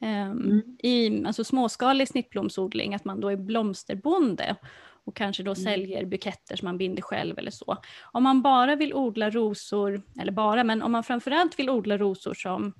[0.00, 0.62] Eh, mm.
[0.78, 4.56] I alltså småskalig snittblomsodling, att man då är blomsterbonde
[5.04, 5.64] och kanske då mm.
[5.64, 7.76] säljer buketter som man binder själv eller så.
[8.12, 12.34] Om man bara vill odla rosor, eller bara, men om man framförallt vill odla rosor
[12.34, 12.72] som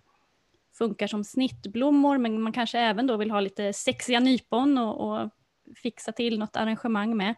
[0.78, 5.30] funkar som snittblommor, men man kanske även då vill ha lite sexiga nypon och, och
[5.82, 7.34] fixa till något arrangemang med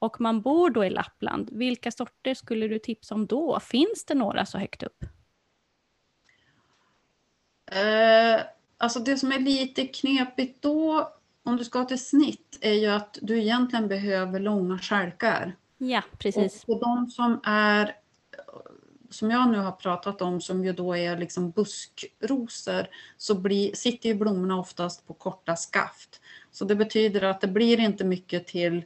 [0.00, 3.60] och man bor då i Lappland, vilka sorter skulle du tipsa om då?
[3.60, 5.04] Finns det några så högt upp?
[7.72, 8.40] Eh,
[8.78, 11.08] alltså det som är lite knepigt då,
[11.42, 15.56] om du ska till snitt, är ju att du egentligen behöver långa skälkar.
[15.78, 16.64] Ja, precis.
[16.66, 17.96] Och de som är,
[19.10, 22.86] som jag nu har pratat om, som ju då är liksom buskrosor,
[23.16, 26.20] så blir, sitter ju blommorna oftast på korta skaft.
[26.50, 28.84] Så det betyder att det blir inte mycket till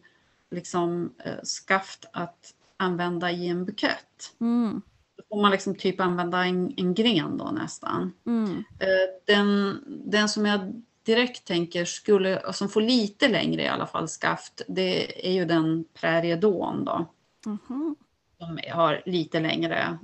[0.54, 4.34] liksom eh, skaft att använda i en bukett.
[4.40, 4.82] Mm.
[5.16, 8.12] Då får man liksom typ använda en, en gren då nästan.
[8.26, 8.64] Mm.
[8.78, 8.86] Eh,
[9.26, 14.08] Den, den som jag direkt tänker skulle, och som får lite längre i alla fall
[14.08, 17.06] skaft, det är ju den Prairiedon då.
[17.46, 17.96] Mhm.
[18.38, 19.98] Som har lite längre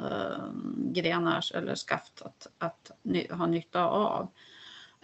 [0.00, 4.28] eh, grenar eller skaft att, att ny, ha nytta av.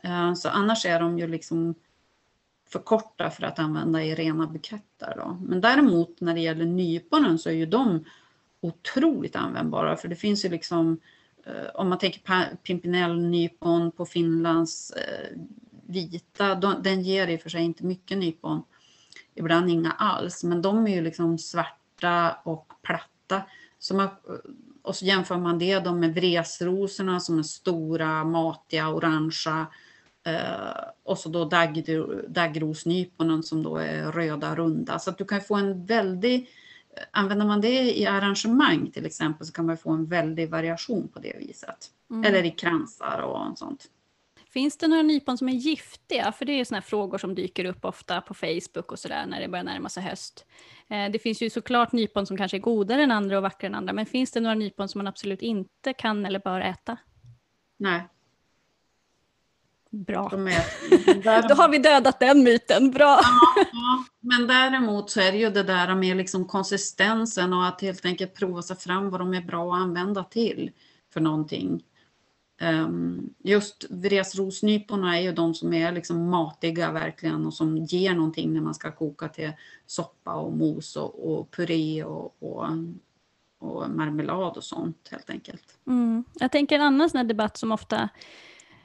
[0.03, 1.75] Eh, så annars är de ju liksom
[2.75, 5.15] för korta för att använda i rena buketter.
[5.17, 5.39] Då.
[5.43, 8.05] Men däremot när det gäller nyponen så är ju de
[8.61, 11.01] otroligt användbara för det finns ju liksom
[11.47, 15.39] eh, om man tänker pimpinellnypon Pimpinell nypon på Finlands eh,
[15.87, 18.63] vita, den ger i och för sig inte mycket nypon,
[19.35, 23.43] ibland inga alls, men de är ju liksom svarta och platta.
[23.79, 24.09] Så man,
[24.83, 29.67] och så jämför man det då med vresrosorna som är stora, matiga, orangea
[30.25, 34.99] eh, och så då daggro- daggrosnyponen som då är röda, runda.
[34.99, 36.49] Så att du kan få en väldig
[37.11, 41.19] Använder man det i arrangemang till exempel så kan man få en väldig variation på
[41.19, 41.91] det viset.
[42.11, 42.25] Mm.
[42.25, 43.91] Eller i kransar och sånt.
[44.55, 46.33] Finns det några nypon som är giftiga?
[46.33, 49.41] För det är såna här frågor som dyker upp ofta på Facebook och sådär när
[49.41, 50.47] det börjar närma sig höst.
[50.89, 53.75] Eh, det finns ju såklart nypon som kanske är godare än andra och vackrare än
[53.75, 56.97] andra, men finns det några nypon som man absolut inte kan eller bör äta?
[57.77, 58.09] Nej,
[59.95, 60.31] Bra.
[60.33, 61.49] är...
[61.49, 63.21] Då har vi dödat den myten, bra!
[63.73, 68.05] Ja, men däremot så är det ju det där med liksom konsistensen och att helt
[68.05, 70.71] enkelt prova sig fram vad de är bra att använda till
[71.13, 71.83] för någonting.
[72.61, 78.53] Um, just vresrosnyporna är ju de som är liksom matiga verkligen och som ger någonting
[78.53, 79.53] när man ska koka till
[79.87, 82.67] soppa och mos och, och puré och, och,
[83.59, 85.79] och marmelad och sånt helt enkelt.
[85.87, 86.25] Mm.
[86.35, 88.09] Jag tänker en annan sån här debatt som ofta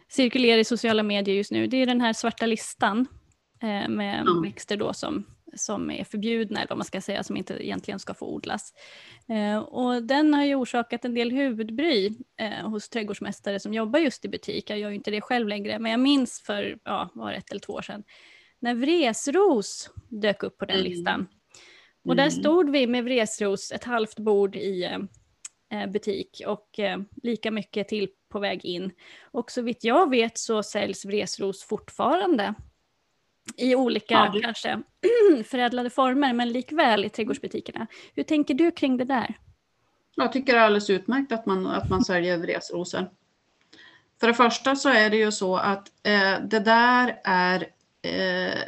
[0.09, 3.07] cirkulerar i sociala medier just nu, det är den här svarta listan
[3.61, 4.41] eh, med Ja.
[4.43, 8.13] växter då som, som är förbjudna, eller vad man ska säga, som inte egentligen ska
[8.13, 8.73] få odlas.
[9.29, 14.25] Eh, och den har ju orsakat en del huvudbry eh, hos trädgårdsmästare som jobbar just
[14.25, 14.69] i butik.
[14.69, 17.61] Jag gör ju inte det själv längre, men jag minns för, ja, var ett eller
[17.61, 18.03] två år sedan,
[18.59, 20.91] när vresros dök upp på den Mm.
[20.91, 21.27] listan.
[22.03, 22.31] Och där Mm.
[22.31, 24.99] stod vi med vresros, ett halvt bord i eh,
[25.81, 28.91] eh, butik och eh, lika mycket till på väg in.
[29.31, 32.53] Och så vitt jag vet så säljs vresros fortfarande
[33.57, 34.81] i olika, Ja, det- kanske
[35.45, 37.87] förädlade former, men likväl i trädgårdsbutikerna.
[38.15, 39.37] Hur tänker du kring det där?
[40.15, 43.09] Jag tycker det är alldeles utmärkt att man, att man säljer vresrosor.
[44.19, 47.67] För det första så är det ju så att eh, det där är...
[48.01, 48.59] Eh,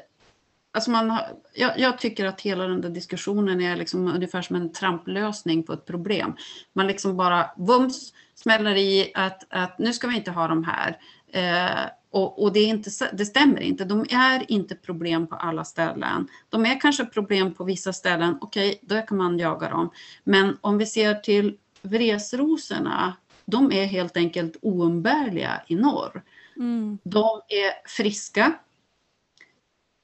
[0.72, 4.56] alltså man har, jag, jag tycker att hela den där diskussionen är liksom ungefär som
[4.56, 6.36] en tramplösning på ett problem.
[6.74, 10.98] Man liksom bara bums smäller i att, att nu ska vi inte ha de här.
[11.32, 13.86] Eh, och och det, inte, det stämmer inte.
[13.86, 16.28] De är inte problem på alla ställen.
[16.50, 18.38] De är kanske problem på vissa ställen.
[18.42, 19.90] Okej, då kan man jaga dem.
[20.24, 23.14] Men om vi ser till vresrosorna,
[23.46, 26.24] de är helt enkelt oumbärliga i norr.
[26.58, 26.98] Mm.
[27.04, 28.54] De är friska.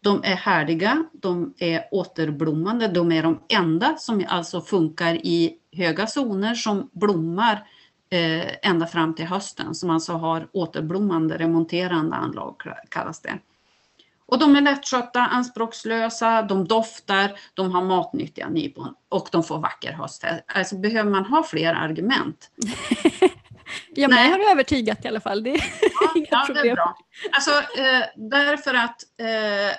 [0.04, 6.08] De är härdiga, de är återblommande, de är de enda som alltså funkar i höga
[6.08, 7.68] zoner som blommar
[8.10, 12.56] eh, ända fram till hösten, som alltså har återblommande remonterande anlag
[12.90, 13.40] kallas det.
[14.26, 19.92] Och de är lättskötta, anspråkslösa, de doftar, de har matnyttiga nypon och de får vacker
[19.92, 20.24] höst.
[20.56, 22.52] Alltså behöver man ha fler argument?
[23.90, 25.44] Ja, mig har du övertygat i alla fall.
[25.44, 25.56] Det är
[26.16, 26.76] inga Ja, det är problem.
[26.76, 26.98] bra.
[27.32, 29.76] Alltså, eh, därför att eh,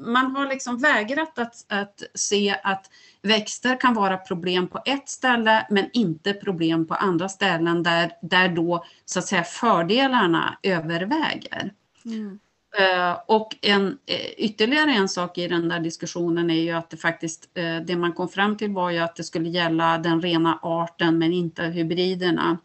[0.00, 2.90] man har liksom vägrat att, att se att
[3.22, 8.48] växter kan vara problem på ett ställe men inte problem på andra ställen där, där
[8.48, 11.72] då så att säga fördelarna överväger.
[12.04, 12.38] Mm.
[12.78, 16.96] Eh, och en, eh, ytterligare en sak i den där diskussionen är ju att det
[16.96, 20.58] faktiskt, eh, det man kom fram till var ju att det skulle gälla den rena
[20.62, 22.58] arten men inte hybriderna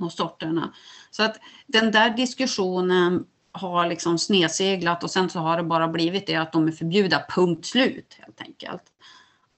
[0.00, 0.74] och sorterna.
[1.10, 1.36] Så att
[1.66, 6.52] den där diskussionen har liksom snedseglat och sen så har det bara blivit det att
[6.52, 8.82] de är förbjudna, punkt slut helt enkelt.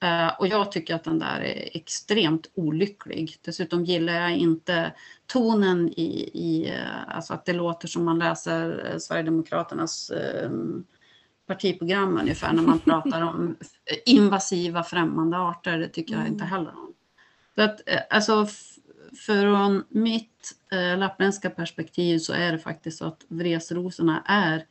[0.03, 3.37] Eh, och jag tycker att den där är extremt olycklig.
[3.41, 4.93] Dessutom gillar jag inte
[5.25, 10.49] tonen i, i eh, alltså att det låter som man läser eh, Sverigedemokraternas eh,
[11.47, 13.55] partiprogram ungefär när man pratar om
[14.05, 15.77] invasiva främmande arter.
[15.77, 16.93] Det tycker jag inte heller om.
[17.55, 18.47] Så att, alltså,
[19.17, 24.65] från mitt eh, lappländska perspektiv så är det faktiskt så att vresrosorna är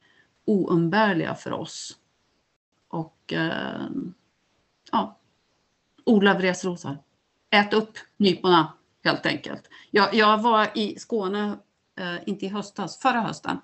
[0.45, 1.97] oumbärliga för oss.
[2.89, 3.87] Och eh,
[4.93, 5.19] ja,
[6.05, 6.99] odla vresrosor.
[7.51, 8.73] Ät upp nyporna
[9.05, 9.69] helt enkelt.
[9.91, 11.59] Jag, jag var i Skåne,
[11.99, 13.59] eh, inte i höstas, förra hösten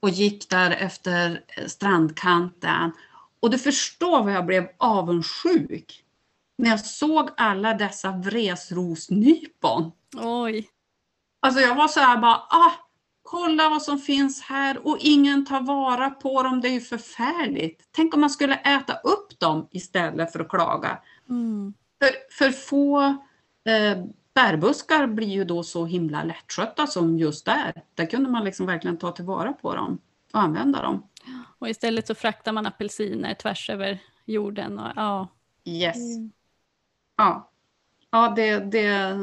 [0.00, 2.92] och gick där efter strandkanten.
[3.40, 6.05] Och du förstår vad jag blev avundsjuk
[6.58, 9.92] när jag såg alla dessa vresrosnypon.
[10.16, 10.68] Oj.
[11.40, 12.72] Alltså jag var så här bara, ah,
[13.22, 17.88] kolla vad som finns här och ingen tar vara på dem, det är ju förfärligt.
[17.90, 20.98] Tänk om man skulle äta upp dem istället för att klaga.
[21.28, 21.74] Mm.
[21.98, 23.00] För, för få
[23.64, 24.04] eh,
[24.34, 27.82] bärbuskar blir ju då så himla lättskötta som just där.
[27.94, 29.98] Där kunde man liksom verkligen ta tillvara på dem
[30.32, 31.08] och använda dem.
[31.58, 34.78] Och istället så fraktar man apelsiner tvärs över jorden.
[34.78, 35.28] Och, ja.
[35.64, 36.16] Yes.
[36.16, 36.30] Mm.
[37.16, 37.50] Ja,
[38.10, 39.18] ja det, det,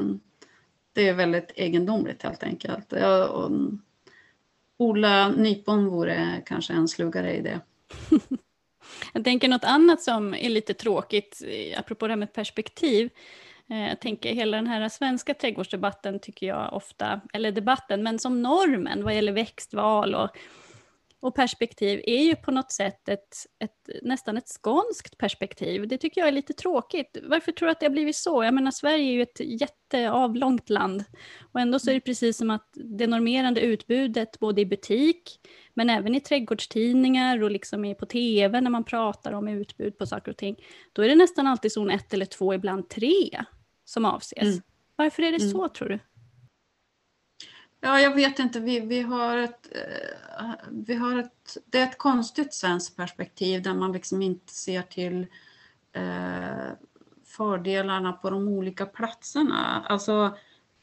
[0.94, 2.92] det är väldigt egendomligt helt enkelt.
[2.92, 3.52] Jag, och,
[4.78, 7.60] Ola Nypon vore kanske en slugare i det.
[9.14, 13.10] Jag tänker något annat som är lite tråkigt, eh, apropå det här med perspektiv.
[13.70, 18.42] Eh, jag tänker hela den här svenska trädgårdsdebatten tycker jag ofta, eller debatten, men som
[18.42, 20.30] normen vad gäller växtval och
[21.24, 25.88] och perspektiv är ju på något sätt ett, ett, nästan ett skånskt perspektiv.
[25.88, 27.18] Det tycker jag är lite tråkigt.
[27.24, 28.44] Varför tror du att det har blivit så?
[28.44, 31.04] Jag menar, Sverige är ju ett jätteavlångt land
[31.52, 35.40] och ändå så är det precis som att det normerande utbudet både i butik
[35.74, 40.32] men även i trädgårdstidningar och liksom på tv när man pratar om utbud på saker
[40.32, 40.56] och ting.
[40.94, 43.44] Då är det nästan alltid zon ett eller två, ibland tre
[43.86, 44.44] som avses.
[44.44, 44.62] Mm.
[44.96, 45.52] Varför är det mm.
[45.52, 46.00] så tror du?
[47.86, 48.60] Ja, jag vet inte.
[48.60, 51.58] Vi, vi, har ett, eh, vi har ett...
[51.66, 55.28] Det är ett konstigt svenskt perspektiv där man liksom inte ser till
[55.94, 56.72] eh,
[57.26, 59.86] fördelarna på de olika platserna.
[59.90, 60.38] Alltså,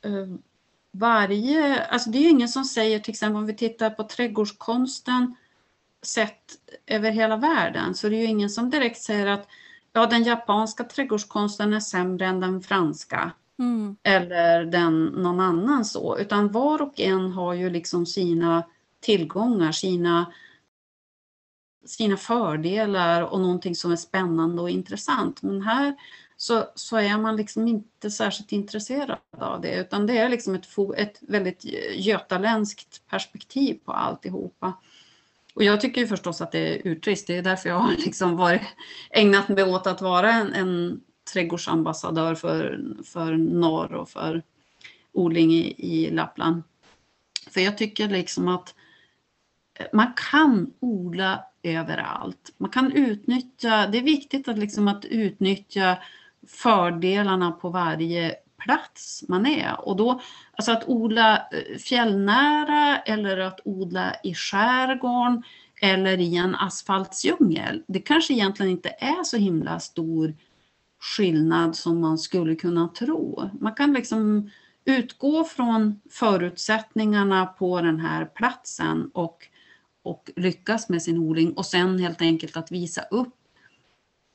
[0.05, 0.27] eh,
[0.91, 1.85] varje...
[1.85, 5.37] Alltså det är ju ingen som säger, till exempel om vi tittar på trädgårdskonsten
[6.03, 9.49] sett över hela världen, så det är ju ingen som direkt säger att
[9.93, 13.33] ja, den japanska trädgårdskonsten är sämre än den franska.
[13.61, 13.97] Mm.
[14.03, 18.65] Eller den någon annan så, utan var och en har ju liksom sina
[19.01, 20.33] tillgångar, sina,
[21.87, 25.43] sina fördelar och någonting som är spännande och intressant.
[25.43, 25.97] Men här
[26.37, 30.67] så, så är man liksom inte särskilt intresserad av det, utan det är liksom ett,
[30.97, 34.73] ett väldigt götaländskt perspektiv på alltihopa.
[35.55, 38.37] Och jag tycker ju förstås att det är urtrist, det är därför jag har liksom
[38.37, 38.63] varit,
[39.11, 41.01] ägnat mig åt att vara en, en
[41.33, 44.43] trädgårdsambassadör för, för norr och för
[45.13, 46.63] odling i, i Lappland.
[47.51, 48.75] För jag tycker liksom att
[49.75, 52.55] eh, man kan odla överallt.
[52.57, 55.99] Man kan utnyttja, det är viktigt att, liksom att utnyttja
[56.47, 59.81] fördelarna på varje plats man är.
[59.81, 60.21] Och då,
[60.53, 65.43] alltså att odla eh, fjällnära eller att odla i skärgården
[65.83, 70.35] eller i en asfaltsdjungel, det kanske egentligen inte är så himla stor
[71.01, 73.51] skillnad som man skulle kunna tro.
[73.61, 74.51] Man kan liksom
[74.85, 79.47] utgå från förutsättningarna på den här platsen och,
[80.03, 83.35] och lyckas med sin odling och sen helt enkelt att visa upp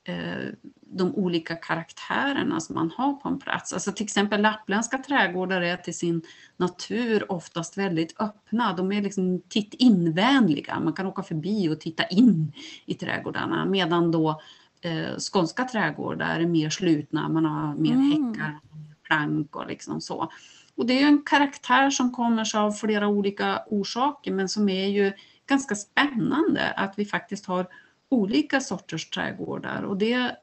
[0.04, 0.48] eh,
[0.88, 3.72] de olika karaktärerna som man har på en plats.
[3.72, 6.22] Alltså till exempel lappländska trädgårdar är till sin
[6.56, 8.72] natur oftast väldigt öppna.
[8.72, 10.80] De är liksom titt-invänliga.
[10.80, 12.52] Man kan åka förbi och titta in
[12.86, 14.40] i trädgårdarna medan då
[14.86, 18.34] eh, skånska trädgårdar är mer slutna, man har mer mm.
[18.34, 18.60] häckar,
[19.02, 20.30] plank och liksom så.
[20.74, 24.86] Och det är en karaktär som kommer sig av flera olika orsaker men som är
[24.86, 25.12] ju
[25.46, 27.66] ganska spännande att vi faktiskt har
[28.08, 30.36] olika sorters trädgårdar och det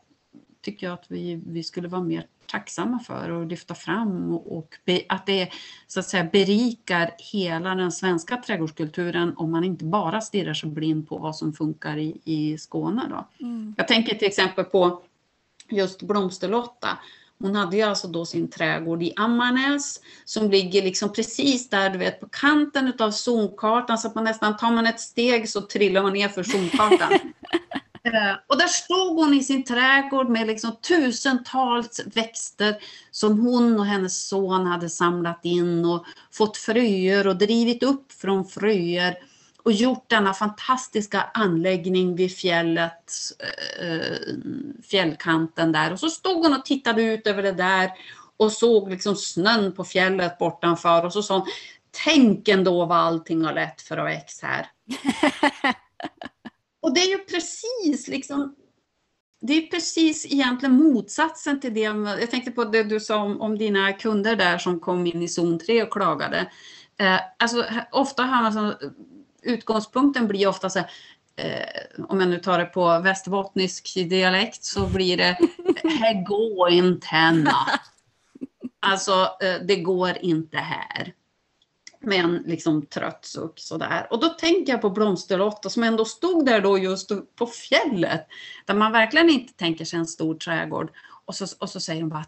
[0.62, 4.76] tycker jag att vi, vi skulle vara mer tacksamma för och lyfta fram och, och
[4.86, 5.50] be, att det
[5.88, 11.10] så att säga berikar hela den svenska trädgårdskulturen om man inte bara stirrar sig blind
[11.10, 13.02] på vad som funkar i, i Skåne.
[13.10, 13.46] Då.
[13.46, 13.76] Mm.
[13.78, 15.02] Jag tänker till exempel på
[15.70, 16.98] just Blomsterlotta.
[17.40, 21.98] Hon hade ju alltså då sin trädgård i Ammarnäs som ligger liksom precis där du
[21.98, 26.04] vet på kanten av zonkartan så att man nästan tar man ett steg så trillar
[26.04, 27.20] man ner för zonkartan.
[28.06, 32.76] Eh, och där stod hon i sin trädgård med liksom tusentals växter
[33.12, 38.46] som hon och hennes son hade samlat in och fått fröer och drivit upp från
[38.46, 39.16] fröer
[39.64, 43.12] och gjort denna fantastiska anläggning vid fjället,
[43.82, 44.18] eh,
[44.90, 45.92] fjällkanten där.
[45.92, 47.92] Och så stod hon och tittade ut över det där
[48.38, 51.48] och såg liksom snön på fjället bortanför och så sa hon
[52.06, 54.68] Tänk ändå vad allting har lätt för att växa här.
[56.84, 58.56] Och det är ju precis liksom
[59.46, 61.82] det är precis egentligen motsatsen till det.
[62.20, 65.28] Jag tänkte på det du sa om, om dina kunder där som kom in i
[65.28, 66.52] zon 3 och klagade.
[66.98, 68.74] Eh, alltså, ofta har man så,
[69.42, 70.90] utgångspunkten blir ofta så här,
[71.36, 75.38] eh, om jag nu tar det på västerbottnisk dialekt så blir det
[75.84, 77.54] här går inte henne.
[78.86, 81.14] Alltså, eh, det går inte här
[82.04, 84.08] med en liksom trött suck sådär.
[84.10, 88.28] Och då tänker jag på Blomsterlotta som ändå stod där då just på fjället.
[88.66, 90.92] Där man verkligen inte tänker sig en stor trädgård.
[91.26, 92.26] Och så, och så säger hon bara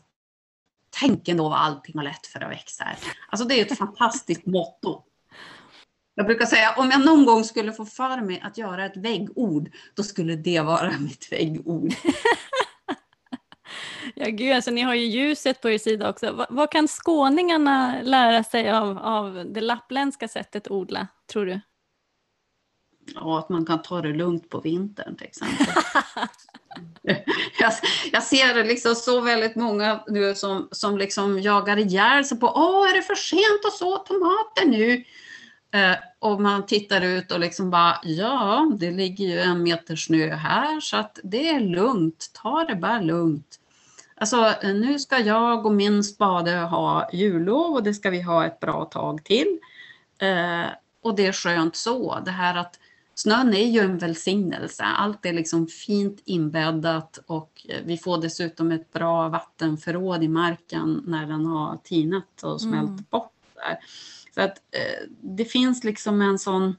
[0.99, 2.97] Tänk ändå vad allting har lätt för att växa här.
[3.29, 5.03] Alltså det är ett fantastiskt motto.
[6.15, 9.69] Jag brukar säga om jag någon gång skulle få för mig att göra ett väggord,
[9.93, 11.93] då skulle det vara mitt väggord.
[14.15, 16.31] Ja, gud, alltså, ni har ju ljuset på er sida också.
[16.31, 21.61] Vad, vad kan skåningarna lära sig av, av det lappländska sättet att odla, tror du?
[23.15, 25.65] Ja, att man kan ta det lugnt på vintern till exempel.
[27.59, 27.71] jag,
[28.11, 32.89] jag ser liksom så väldigt många nu som, som liksom jagar ihjäl sig på Åh,
[32.89, 35.03] är det för sent att så tomater nu?
[35.71, 40.35] Eh, och man tittar ut och liksom bara Ja, det ligger ju en meter snö
[40.35, 42.31] här så att det är lugnt.
[42.33, 43.59] Ta det bara lugnt.
[44.17, 48.59] Alltså, nu ska jag och min spade ha jullov och det ska vi ha ett
[48.59, 49.59] bra tag till.
[50.17, 50.65] Eh,
[51.01, 52.19] och det är skönt så.
[52.25, 52.79] Det här att
[53.15, 54.83] snön är ju en välsignelse.
[54.83, 61.25] Allt är liksom fint inbäddat och vi får dessutom ett bra vattenförråd i marken när
[61.25, 63.05] den har tinat och smält mm.
[63.09, 63.31] bort.
[63.55, 63.77] Där.
[64.35, 66.75] Så att eh, det finns liksom en sån,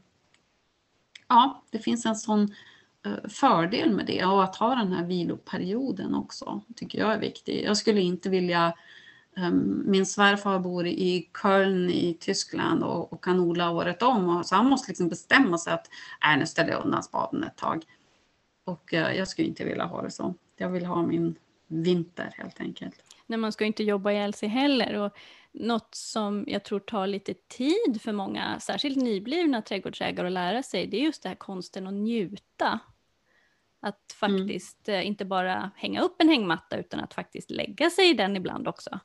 [1.28, 2.48] ja, det finns en sån eh,
[3.06, 7.64] Eh, fördel med det och att ha den här viloperioden också tycker jag är viktig.
[7.64, 8.74] Jag skulle inte vilja
[9.36, 14.28] ehm, min svärfar bor i Köln i Tyskland och, och kan odla året om.
[14.28, 15.90] Och, så han måste liksom bestämma sig att
[16.24, 17.84] äh, nu ställer jag undan spaden ett tag.
[18.64, 20.34] Och eh, jag skulle inte vilja ha det så.
[20.56, 21.34] Jag vill ha min
[21.66, 23.02] vinter helt enkelt.
[23.26, 24.94] Nej, man ska inte jobba ihjäl sig heller.
[24.98, 25.12] Och
[25.52, 30.86] något som jag tror tar lite tid för många, särskilt nyblivna trädgårdsägare att lära sig,
[30.86, 32.80] det är just det här konsten att njuta
[33.80, 34.38] att mm.
[34.38, 35.06] faktiskt mm.
[35.06, 39.00] inte bara hänga upp en hängmatta utan att faktiskt lägga sig i den ibland också.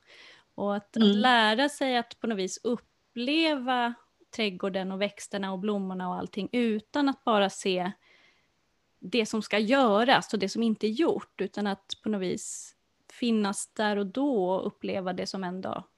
[0.54, 1.10] Och att, mm.
[1.10, 3.94] att lära sig att på något vis uppleva
[4.36, 7.92] trädgården och växterna och blommorna och allting utan att bara se
[8.98, 12.76] det som ska göras och det som inte är gjort utan att på något vis
[13.12, 15.88] finnas där och då och uppleva det som ändå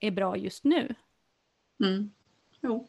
[0.00, 0.94] är bra just nu.
[1.80, 2.10] Mm.
[2.60, 2.88] Jo.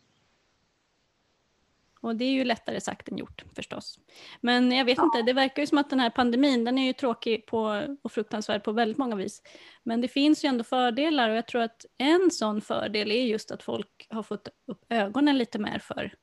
[2.03, 3.99] Och det är ju lättare sagt än gjort förstås.
[4.41, 5.03] Men jag vet ja.
[5.03, 8.11] inte, det verkar ju som att den här pandemin, den är ju tråkig på, och
[8.11, 9.41] fruktansvärd på väldigt många vis.
[9.83, 13.51] Men det finns ju ändå fördelar och jag tror att en sån fördel är just
[13.51, 16.13] att folk har fått upp ögonen lite mer för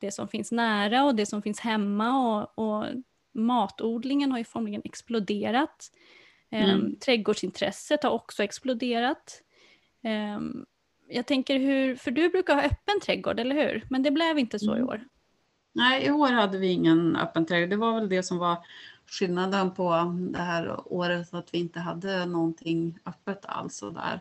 [0.00, 2.86] det som finns nära och det som finns hemma och, och
[3.34, 5.90] matodlingen har ju formligen exploderat.
[6.50, 6.80] Ehm, mm.
[6.80, 9.42] Um, trädgårdsintresset har också exploderat.
[10.36, 10.66] Um,
[11.08, 13.86] jag tänker hur, för du brukar ha öppen trädgård, eller hur?
[13.90, 14.80] Men det blev inte så mm.
[14.80, 15.04] i år.
[15.78, 17.70] Nej, i år hade vi ingen öppen trädgård.
[17.70, 18.66] Det var väl det som var
[19.06, 23.82] skillnaden på det här året, att vi inte hade någonting öppet alls.
[23.82, 24.20] Och där.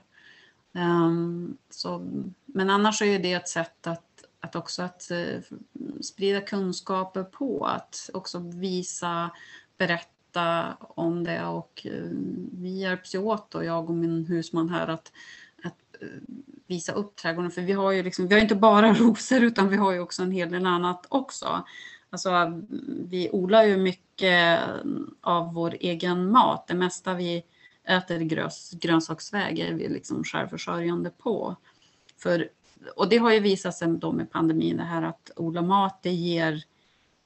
[0.72, 2.06] Um, så,
[2.46, 5.42] men annars är det ett sätt att, att också att uh,
[6.02, 9.30] sprida kunskaper på, att också visa,
[9.78, 12.12] berätta om det och uh,
[12.52, 15.12] vi hjälps ju åt och jag och min husman här att,
[15.64, 16.10] att uh,
[16.68, 17.52] visa upp trädgården.
[17.52, 20.24] För vi har ju liksom, vi har inte bara rosor utan vi har ju också
[20.24, 21.64] en hel del annat också.
[22.10, 22.62] Alltså,
[23.10, 24.60] vi odlar ju mycket
[25.22, 26.68] av vår egen mat.
[26.68, 27.44] Det mesta vi
[27.84, 31.56] äter grös, grönsaksväg är vi liksom självförsörjande på.
[32.18, 32.50] För,
[32.96, 36.12] och det har ju visat sig då med pandemin det här att odla mat det
[36.12, 36.64] ger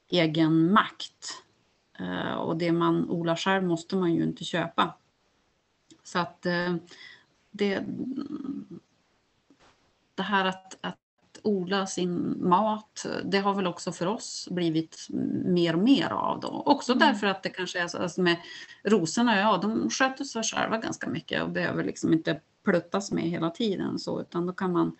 [0.09, 1.43] egen makt.
[2.01, 4.93] Uh, och det man odlar själv måste man ju inte köpa.
[6.03, 6.75] Så att uh,
[7.51, 7.83] det,
[10.21, 10.97] det här att, att
[11.43, 15.07] odla sin mat, det har väl också för oss blivit
[15.45, 16.47] mer och mer av då.
[16.65, 17.07] Också mm.
[17.07, 18.37] därför att det kanske är så alltså med
[18.83, 23.49] rosorna, ja de sköter sig själva ganska mycket och behöver liksom inte pluttas med hela
[23.49, 24.97] tiden så utan då kan man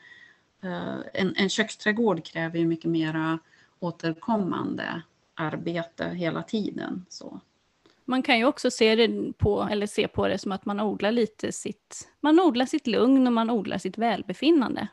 [0.64, 3.40] eh, en, en köksträdgård kräver ju mycket mera
[3.80, 5.02] återkommande
[5.34, 7.06] arbete hela tiden.
[7.10, 7.40] Så.
[8.06, 11.12] Man kan ju också se det på, eller se på det som att man odlar
[11.12, 14.88] lite sitt, man odlar sitt lugn och man odlar sitt välbefinnande.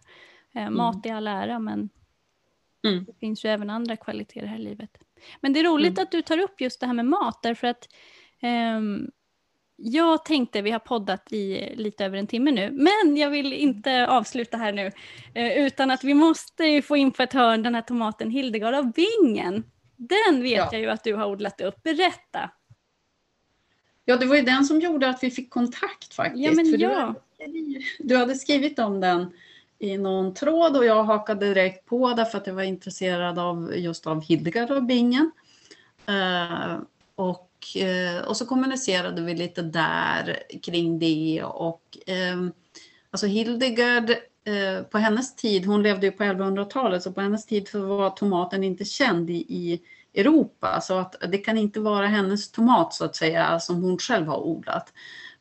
[0.55, 0.77] Eh, mm.
[0.77, 1.89] Mat i all ära, men
[2.87, 3.05] mm.
[3.05, 4.91] det finns ju även andra kvaliteter här i livet.
[5.41, 6.03] Men det är roligt mm.
[6.03, 7.89] att du tar upp just det här med mat, därför att
[8.77, 9.11] um,
[9.77, 14.07] jag tänkte, vi har poddat i lite över en timme nu, men jag vill inte
[14.07, 14.93] avsluta här nu,
[15.35, 18.93] eh, utan att vi måste få in på ett hörn den här tomaten Hildegard av
[18.93, 19.65] Bingen.
[19.97, 20.69] Den vet ja.
[20.73, 21.83] jag ju att du har odlat upp.
[21.83, 22.51] Berätta!
[24.09, 26.45] Ja, det var ju den som gjorde att vi fick kontakt faktiskt.
[26.45, 27.15] Ja, men ja.
[27.39, 29.33] Du, du hade skrivit om den
[29.79, 34.07] i någon tråd och jag hakade direkt på därför att jag var intresserad av just
[34.07, 35.31] av Hildegard av Bingen.
[36.09, 36.79] Uh,
[37.15, 41.99] och, uh, och så kommunicerade vi lite där kring det och
[42.33, 42.53] um,
[43.11, 44.11] alltså Hildegard
[44.45, 48.65] eh, på hennes tid, hon levde ju på 1100-talet, så på hennes tid var tomaten
[48.65, 49.81] inte känd i, i
[50.19, 50.81] Europa.
[50.81, 54.39] Så att det kan inte vara hennes tomat så att säga som hon själv har
[54.47, 54.93] odlat.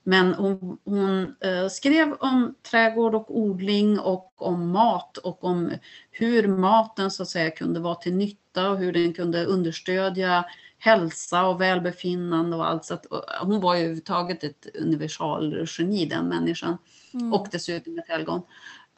[0.03, 5.71] Men hon, hon eh, skrev om trädgård och odling och om mat och om
[6.11, 10.45] hur maten så att säga kunde vara till nytta och hur den kunde understödja
[10.79, 12.85] hälsa och välbefinnande och allt.
[12.85, 13.05] Så att,
[13.41, 16.77] hon var ju överhuvudtaget ett universalgeni den människan.
[17.13, 17.33] Mm.
[17.33, 18.41] Och dessutom ett helgon.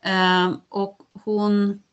[0.03, 1.83] Eh, och hon...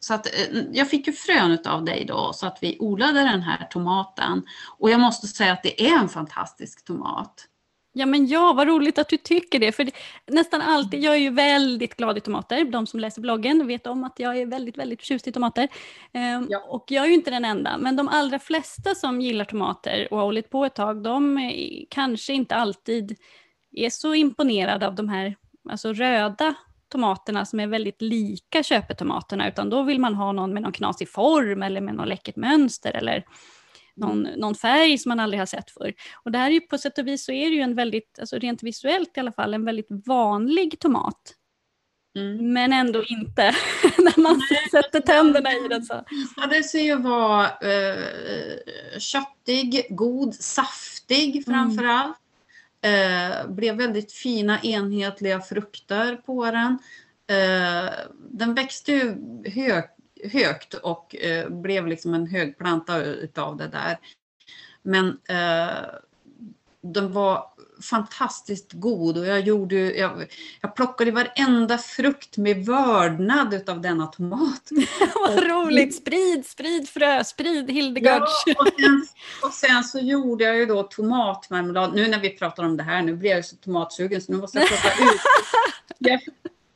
[0.00, 3.42] Så att, eh, jag fick ju frön av dig då så att vi odlade den
[3.42, 4.42] här tomaten.
[4.78, 7.46] Och jag måste säga att det är en fantastisk tomat.
[7.92, 9.72] Ja men ja, vad roligt att du tycker det.
[9.72, 9.92] För det,
[10.26, 12.64] nästan alltid, jag är ju väldigt glad i tomater.
[12.64, 15.68] De som läser bloggen vet om att jag är väldigt, väldigt förtjust i tomater.
[16.14, 16.64] Um, ja.
[16.68, 20.18] Och jag är ju inte den enda, men de allra flesta som gillar tomater och
[20.18, 23.18] har hållit på ett tag, de är, kanske inte alltid
[23.72, 25.36] är så imponerade av de här
[25.68, 26.54] alltså röda
[26.90, 31.08] tomaterna som är väldigt lika köpetomaterna, utan då vill man ha någon med någon knasig
[31.08, 33.24] form eller med något läckert mönster eller
[33.96, 34.40] någon, mm.
[34.40, 35.94] någon färg som man aldrig har sett förr.
[36.24, 38.18] Och det här är ju på sätt och vis så är det ju en väldigt,
[38.20, 41.34] alltså rent visuellt i alla fall, en väldigt vanlig tomat.
[42.18, 42.52] Mm.
[42.52, 43.42] Men ändå inte
[43.98, 45.84] när man sätter tänderna i den.
[45.84, 46.04] Så.
[46.10, 52.12] Visade sig ju vara eh, köttig, god, saftig framför mm.
[52.82, 56.78] Eh, blev väldigt fina enhetliga frukter på den.
[57.26, 57.92] Eh,
[58.30, 59.16] den växte ju
[59.50, 59.84] hög,
[60.32, 63.98] högt och eh, blev liksom en högplanta utav det där.
[64.82, 65.84] Men eh,
[66.82, 67.44] den var
[67.82, 70.26] fantastiskt god och jag gjorde jag,
[70.60, 74.70] jag plockade varenda frukt med vördnad utav denna tomat.
[75.14, 75.94] Vad roligt!
[75.94, 78.42] Sprid, sprid frö, sprid Hildegards.
[78.46, 79.06] Ja, och, sen,
[79.42, 81.94] och sen så gjorde jag ju då tomatmarmelad.
[81.94, 84.58] Nu när vi pratar om det här, nu blir jag så tomatsugen så nu måste
[84.58, 85.20] jag plocka ut.
[85.98, 86.20] Jag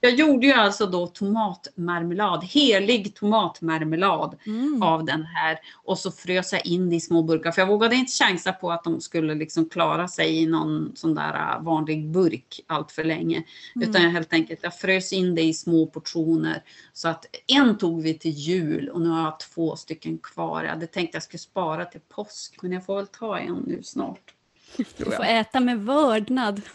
[0.04, 4.82] jag gjorde ju alltså då tomatmarmelad, helig tomatmarmelad mm.
[4.82, 8.12] av den här och så frös jag in i små burkar för jag vågade inte
[8.12, 12.60] chansa på att de skulle liksom klara sig i någon sån där äh, vanlig burk
[12.66, 13.44] allt för länge.
[13.76, 13.88] Mm.
[13.88, 18.02] Utan jag helt enkelt jag frös in det i små portioner så att en tog
[18.02, 20.62] vi till jul och nu har jag två stycken kvar.
[20.62, 23.64] Jag hade tänkt att jag skulle spara till påsk men jag får väl ta en
[23.66, 24.33] nu snart.
[24.96, 26.62] Du får äta med vördnad.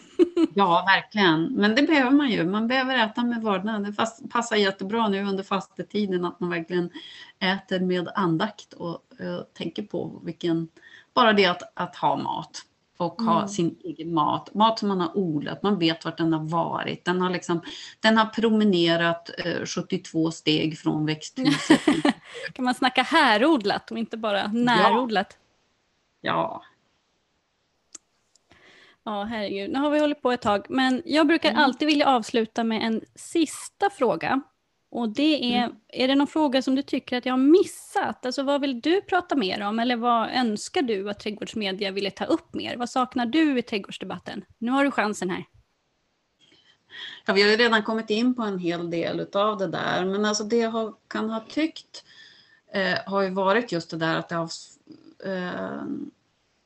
[0.56, 1.44] Ja, verkligen.
[1.44, 2.46] Men det behöver man ju.
[2.46, 3.84] Man behöver äta med vördnad.
[3.86, 6.90] Det passar jättebra nu under fastetiden att man verkligen
[7.40, 10.68] äter med andakt och uh, tänker på vilken...
[11.14, 12.62] Bara det att, att ha mat
[13.00, 13.48] och ha mm.
[13.48, 14.54] sin egen mat.
[14.54, 17.06] Mat som man har odlat, man vet vart den har varit.
[17.06, 17.62] Den har, liksom,
[18.00, 21.82] den har promenerat eh, 72 steg från växthuset.
[22.54, 25.38] kan man snacka härodlat och inte bara närodlat?
[26.22, 26.64] Ja, ja
[29.10, 29.72] Ja, herregud.
[29.72, 31.64] Nu har vi hållit på ett tag, men jag brukar mm.
[31.64, 34.42] alltid vilja avsluta med en sista fråga.
[34.92, 35.76] Och det är, mm.
[35.88, 38.26] är det någon fråga som du tycker att jag har missat?
[38.26, 39.80] Alltså vad vill du prata mer om?
[39.80, 42.78] Eller vad önskar du att trädgårdsmedia ville ta upp mer?
[42.78, 44.46] Vad saknar du i trädgårdsdebatten?
[44.58, 45.46] Nu har du chansen här.
[47.26, 50.26] Ja, vi har ju redan kommit in på en hel del av det där, men
[50.26, 52.04] alltså det jag kan ha tyckt
[52.74, 54.50] eh, har ju varit just det där att det har
[55.26, 55.84] eh,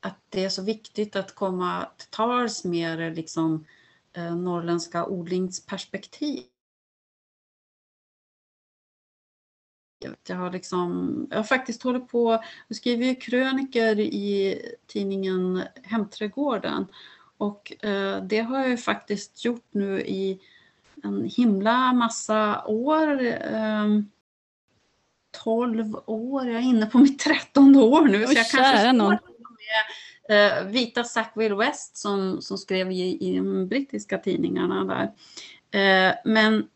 [0.04, 3.66] att det är så viktigt att komma till tals med liksom,
[4.12, 6.42] eh, norrländska odlingsperspektiv.
[10.28, 16.86] Jag har, liksom, jag har faktiskt hållit på, jag skriver ju kröniker i tidningen Hemträdgården
[17.36, 20.40] och eh, det har jag ju faktiskt gjort nu i
[21.02, 23.22] en himla massa år.
[23.52, 23.88] Eh,
[25.44, 28.18] 12 år, jag är inne på mitt trettonde år nu.
[28.18, 29.33] Oj, så jag kanske någon med
[30.28, 35.12] eh, vita Sackville West som, som skrev i, i de brittiska tidningarna där.
[35.80, 36.68] Eh, men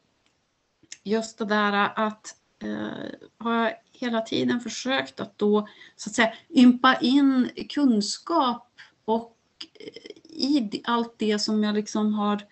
[1.05, 6.33] just det där att eh, har jag hela tiden försökt att då så att säga
[6.51, 8.73] ympa in kunskap
[9.05, 9.37] och
[9.81, 12.43] eh, i allt det som jag liksom har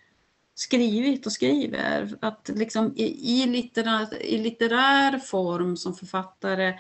[0.55, 2.17] skrivit och skriver.
[2.21, 6.75] Att liksom i, i, litterär, i litterär form som författare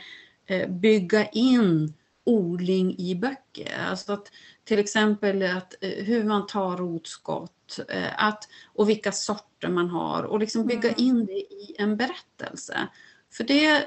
[0.47, 1.95] eh, bygga in
[2.27, 3.79] odling i böcker.
[3.91, 4.31] Alltså att,
[4.65, 10.23] till exempel att, eh, hur man tar rotskott eh, att, och vilka sorter man har
[10.23, 11.05] och liksom bygga mm.
[11.05, 12.89] in det i en berättelse.
[13.33, 13.85] För det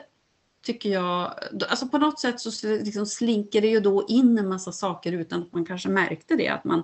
[0.64, 1.34] tycker jag,
[1.70, 5.42] alltså på något sätt så liksom slinker det ju då in en massa saker utan
[5.42, 6.84] att man kanske märkte det, att man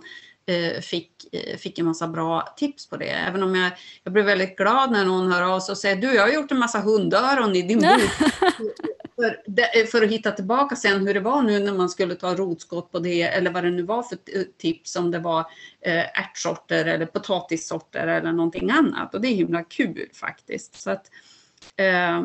[0.82, 3.10] fick, eh, fick en massa bra tips på det.
[3.10, 3.72] Även om jag,
[4.04, 6.52] jag blev väldigt glad när någon hör av sig och säger du, jag har gjort
[6.52, 8.02] en massa hundöron i din bok.
[9.16, 12.36] för, det, för att hitta tillbaka sen hur det var nu när man skulle ta
[12.36, 14.18] rotskott på det eller vad det nu var för
[14.58, 15.40] tips om det var
[15.82, 19.16] eh, ärtsorter eller potatissorter eller någonting annat.
[19.16, 20.82] Och det är himla kul faktiskt.
[20.82, 21.12] Så att,
[21.76, 22.24] eh,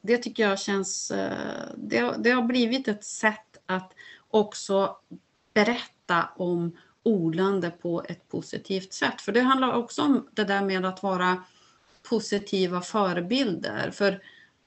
[0.00, 3.92] det tycker jag känns, eh, det, det har blivit ett sätt att
[4.30, 4.96] också
[5.54, 5.95] berätta
[6.36, 9.20] om odlande på ett positivt sätt.
[9.20, 11.42] För det handlar också om det där med att vara
[12.08, 13.90] positiva förebilder.
[13.90, 14.12] För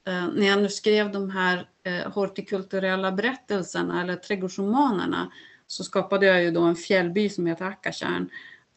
[0.07, 5.31] eh, när jag nu skrev de här eh, hortikulturella berättelserna eller trädgårdsromanerna
[5.67, 8.29] så skapade jag ju då en fjällby som heter Akkatjärn.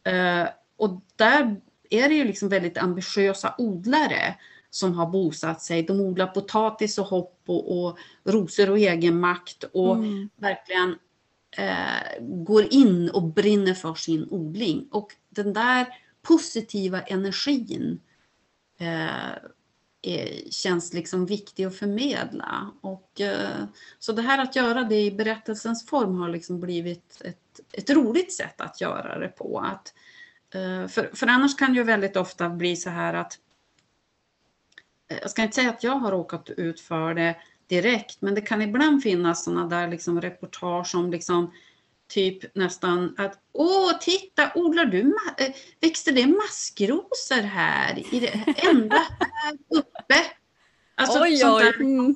[0.05, 1.57] Eh, och där
[1.91, 4.35] är det ju liksom väldigt ambitiösa odlare
[4.71, 5.83] som har bosatt sig.
[5.83, 10.31] De odlar potatis och hopp och, och rosor och egenmakt och mm.
[10.37, 10.97] verkligen
[11.57, 14.89] eh, går in och brinner för sin odling.
[14.91, 15.87] Och den där
[16.23, 18.01] positiva energin
[18.79, 19.37] eh,
[20.03, 22.71] är, känns liksom viktig att förmedla.
[22.81, 23.65] Och, eh,
[23.99, 28.33] så det här att göra det i berättelsens form har liksom blivit ett, ett roligt
[28.33, 29.59] sätt att göra det på.
[29.59, 29.95] Att,
[30.55, 33.39] eh, för, för annars kan det ju väldigt ofta bli så här att
[35.09, 37.37] eh, jag ska inte säga att jag har råkat ut för det
[37.73, 41.53] direkt, men det kan ibland finnas sådana där liksom reportage om liksom
[42.09, 48.97] typ nästan att åh titta odlar du eh, växte det maskrosor här i det ända
[49.19, 50.15] här uppe?
[50.95, 52.15] Alltså oj, sånt där mm.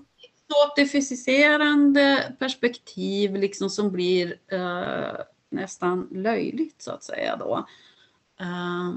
[2.38, 7.66] perspektiv liksom som blir uh, nästan löjligt så att säga då.
[8.40, 8.96] Uh,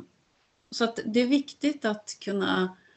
[0.71, 2.88] så att det är viktigt att kunna Eh,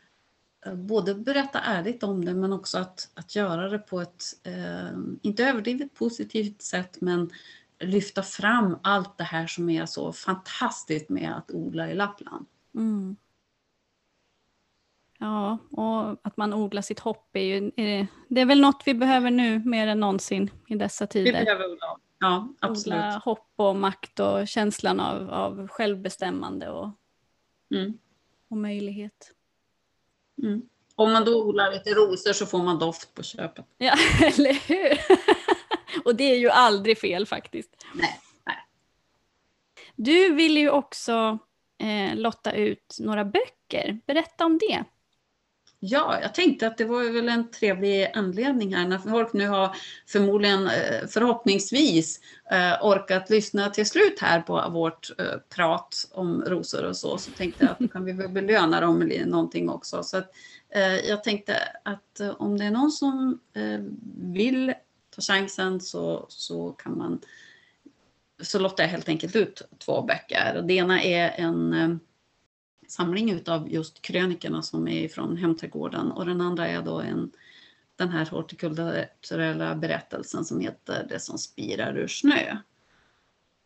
[0.70, 5.44] både berätta ärligt om det men också att, att göra det på ett, eh, inte
[5.44, 7.30] överdrivet positivt sätt men
[7.78, 12.46] lyfta fram allt det här som är så fantastiskt med att odla i Lappland.
[12.74, 13.16] Mm.
[15.18, 18.94] Ja, och att man odlar sitt hopp är ju, är det, är väl något vi
[18.94, 21.38] behöver nu mer än någonsin i dessa tider.
[21.38, 22.98] Vi behöver odla, ja absolut.
[22.98, 26.90] Odla hopp och makt och känslan av, av självbestämmande och,
[27.74, 27.98] mm.
[28.48, 29.32] och möjlighet.
[30.43, 30.62] Mm.
[30.95, 33.66] Om man då odlar lite rosor så får man doft på köpet.
[33.78, 34.99] Ja, eller hur?
[36.05, 37.70] Och det är ju aldrig fel faktiskt.
[37.95, 38.20] Nej.
[38.47, 38.57] nej.
[39.97, 41.38] Du vill ju också
[41.78, 44.01] eh, lotta ut några böcker.
[44.07, 44.84] Berätta om det.
[45.85, 49.76] Ja, jag tänkte att det var väl en trevlig anledning här när folk nu har
[50.07, 52.20] förmodligen eh, förhoppningsvis
[52.51, 57.30] eh, orkat lyssna till slut här på vårt eh, prat om rosor och så, så
[57.30, 60.03] tänkte jag att då kan vi väl belöna dem med någonting också.
[60.03, 60.35] Så att,
[61.09, 63.39] jag tänkte att om det är någon som
[64.16, 64.74] vill
[65.14, 67.20] ta chansen så, så kan man
[68.43, 70.62] så lottar jag helt enkelt ut två böcker.
[70.64, 72.01] Det ena är en
[72.93, 77.32] samling utav just krönikorna som är från Hemträdgården och den andra är då en,
[77.97, 82.57] den här hortikulturella berättelsen som heter Det som spirar ur snö.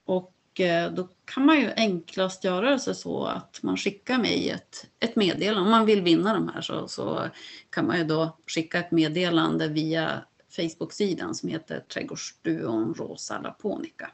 [0.05, 4.87] Och eh, då kan man ju enklast göra det så att man skickar mig ett,
[5.01, 5.61] ett meddelande.
[5.61, 7.29] Om man vill vinna de här så, så
[7.71, 10.25] kan man ju då skicka ett meddelande via
[10.57, 14.11] Facebook-sidan som heter Trädgårdsduon Rosa Laponica.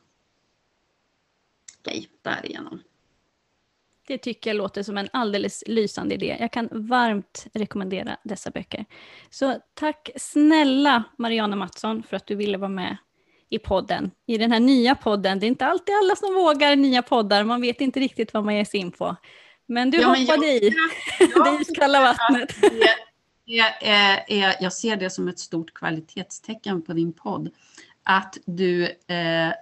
[1.81, 2.81] Okej, därigenom.
[4.07, 6.37] Det tycker jag låter som en alldeles lysande idé.
[6.41, 8.85] Jag kan varmt rekommendera dessa böcker.
[9.31, 12.97] Så tack snälla Mariana Mattsson för att du ville vara med
[13.49, 15.39] i podden, i den här nya podden.
[15.39, 18.57] Det är inte alltid alla som vågar nya poddar, man vet inte riktigt vad man
[18.57, 19.17] ger sig in på.
[19.67, 20.75] Men du ja, hoppade men jag, i
[21.35, 22.57] jag, det iskalla vattnet.
[23.45, 23.73] Jag,
[24.29, 27.51] jag, jag, ser det som ett stort kvalitetstecken på din podd,
[28.03, 29.53] att du eh,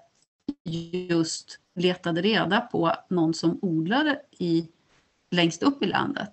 [0.65, 4.69] just letade reda på någon som odlade i,
[5.31, 6.33] längst upp i landet.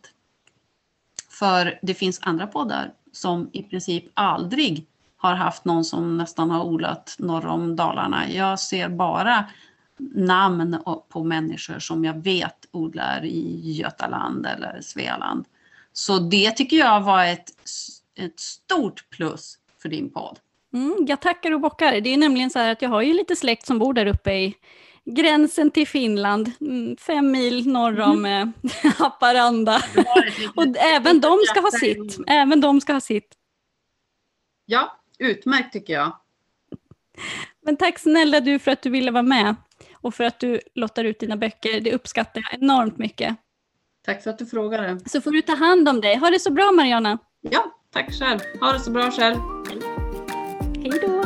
[1.30, 4.86] För det finns andra poddar som i princip aldrig
[5.18, 8.30] har haft någon som nästan har odlat norr om Dalarna.
[8.30, 9.46] Jag ser bara
[10.16, 10.78] namn
[11.10, 15.46] på människor som jag vet odlar i Götaland eller Svealand.
[15.94, 17.50] Så det tycker jag var ett,
[18.16, 20.40] ett stort plus för din podd.
[20.74, 22.02] Mm, jag tackar och bockar.
[22.02, 24.34] Det är nämligen så här att jag har ju lite släkt som bor där uppe
[24.34, 24.56] i
[25.08, 28.54] gränsen till Finland, mm, fem mil norr om mm.
[28.64, 29.82] Eh, Haparanda.
[30.56, 32.18] och även de ska ha sitt.
[32.28, 33.34] Även de ska ha sitt.
[34.66, 36.18] Ja, utmärkt tycker jag.
[37.62, 39.56] Men tack snälla du för att du ville vara med
[39.94, 41.82] och för att du lottar ut dina böcker.
[41.82, 43.36] Det uppskattar jag enormt mycket.
[44.06, 45.00] Tack för att du frågade.
[45.06, 46.16] Så får du ta hand om dig.
[46.18, 47.18] Ha det så bra Mariana.
[47.42, 48.40] Ja, tack själv.
[48.62, 49.38] Ha det så bra själv.
[50.84, 51.17] Hej då.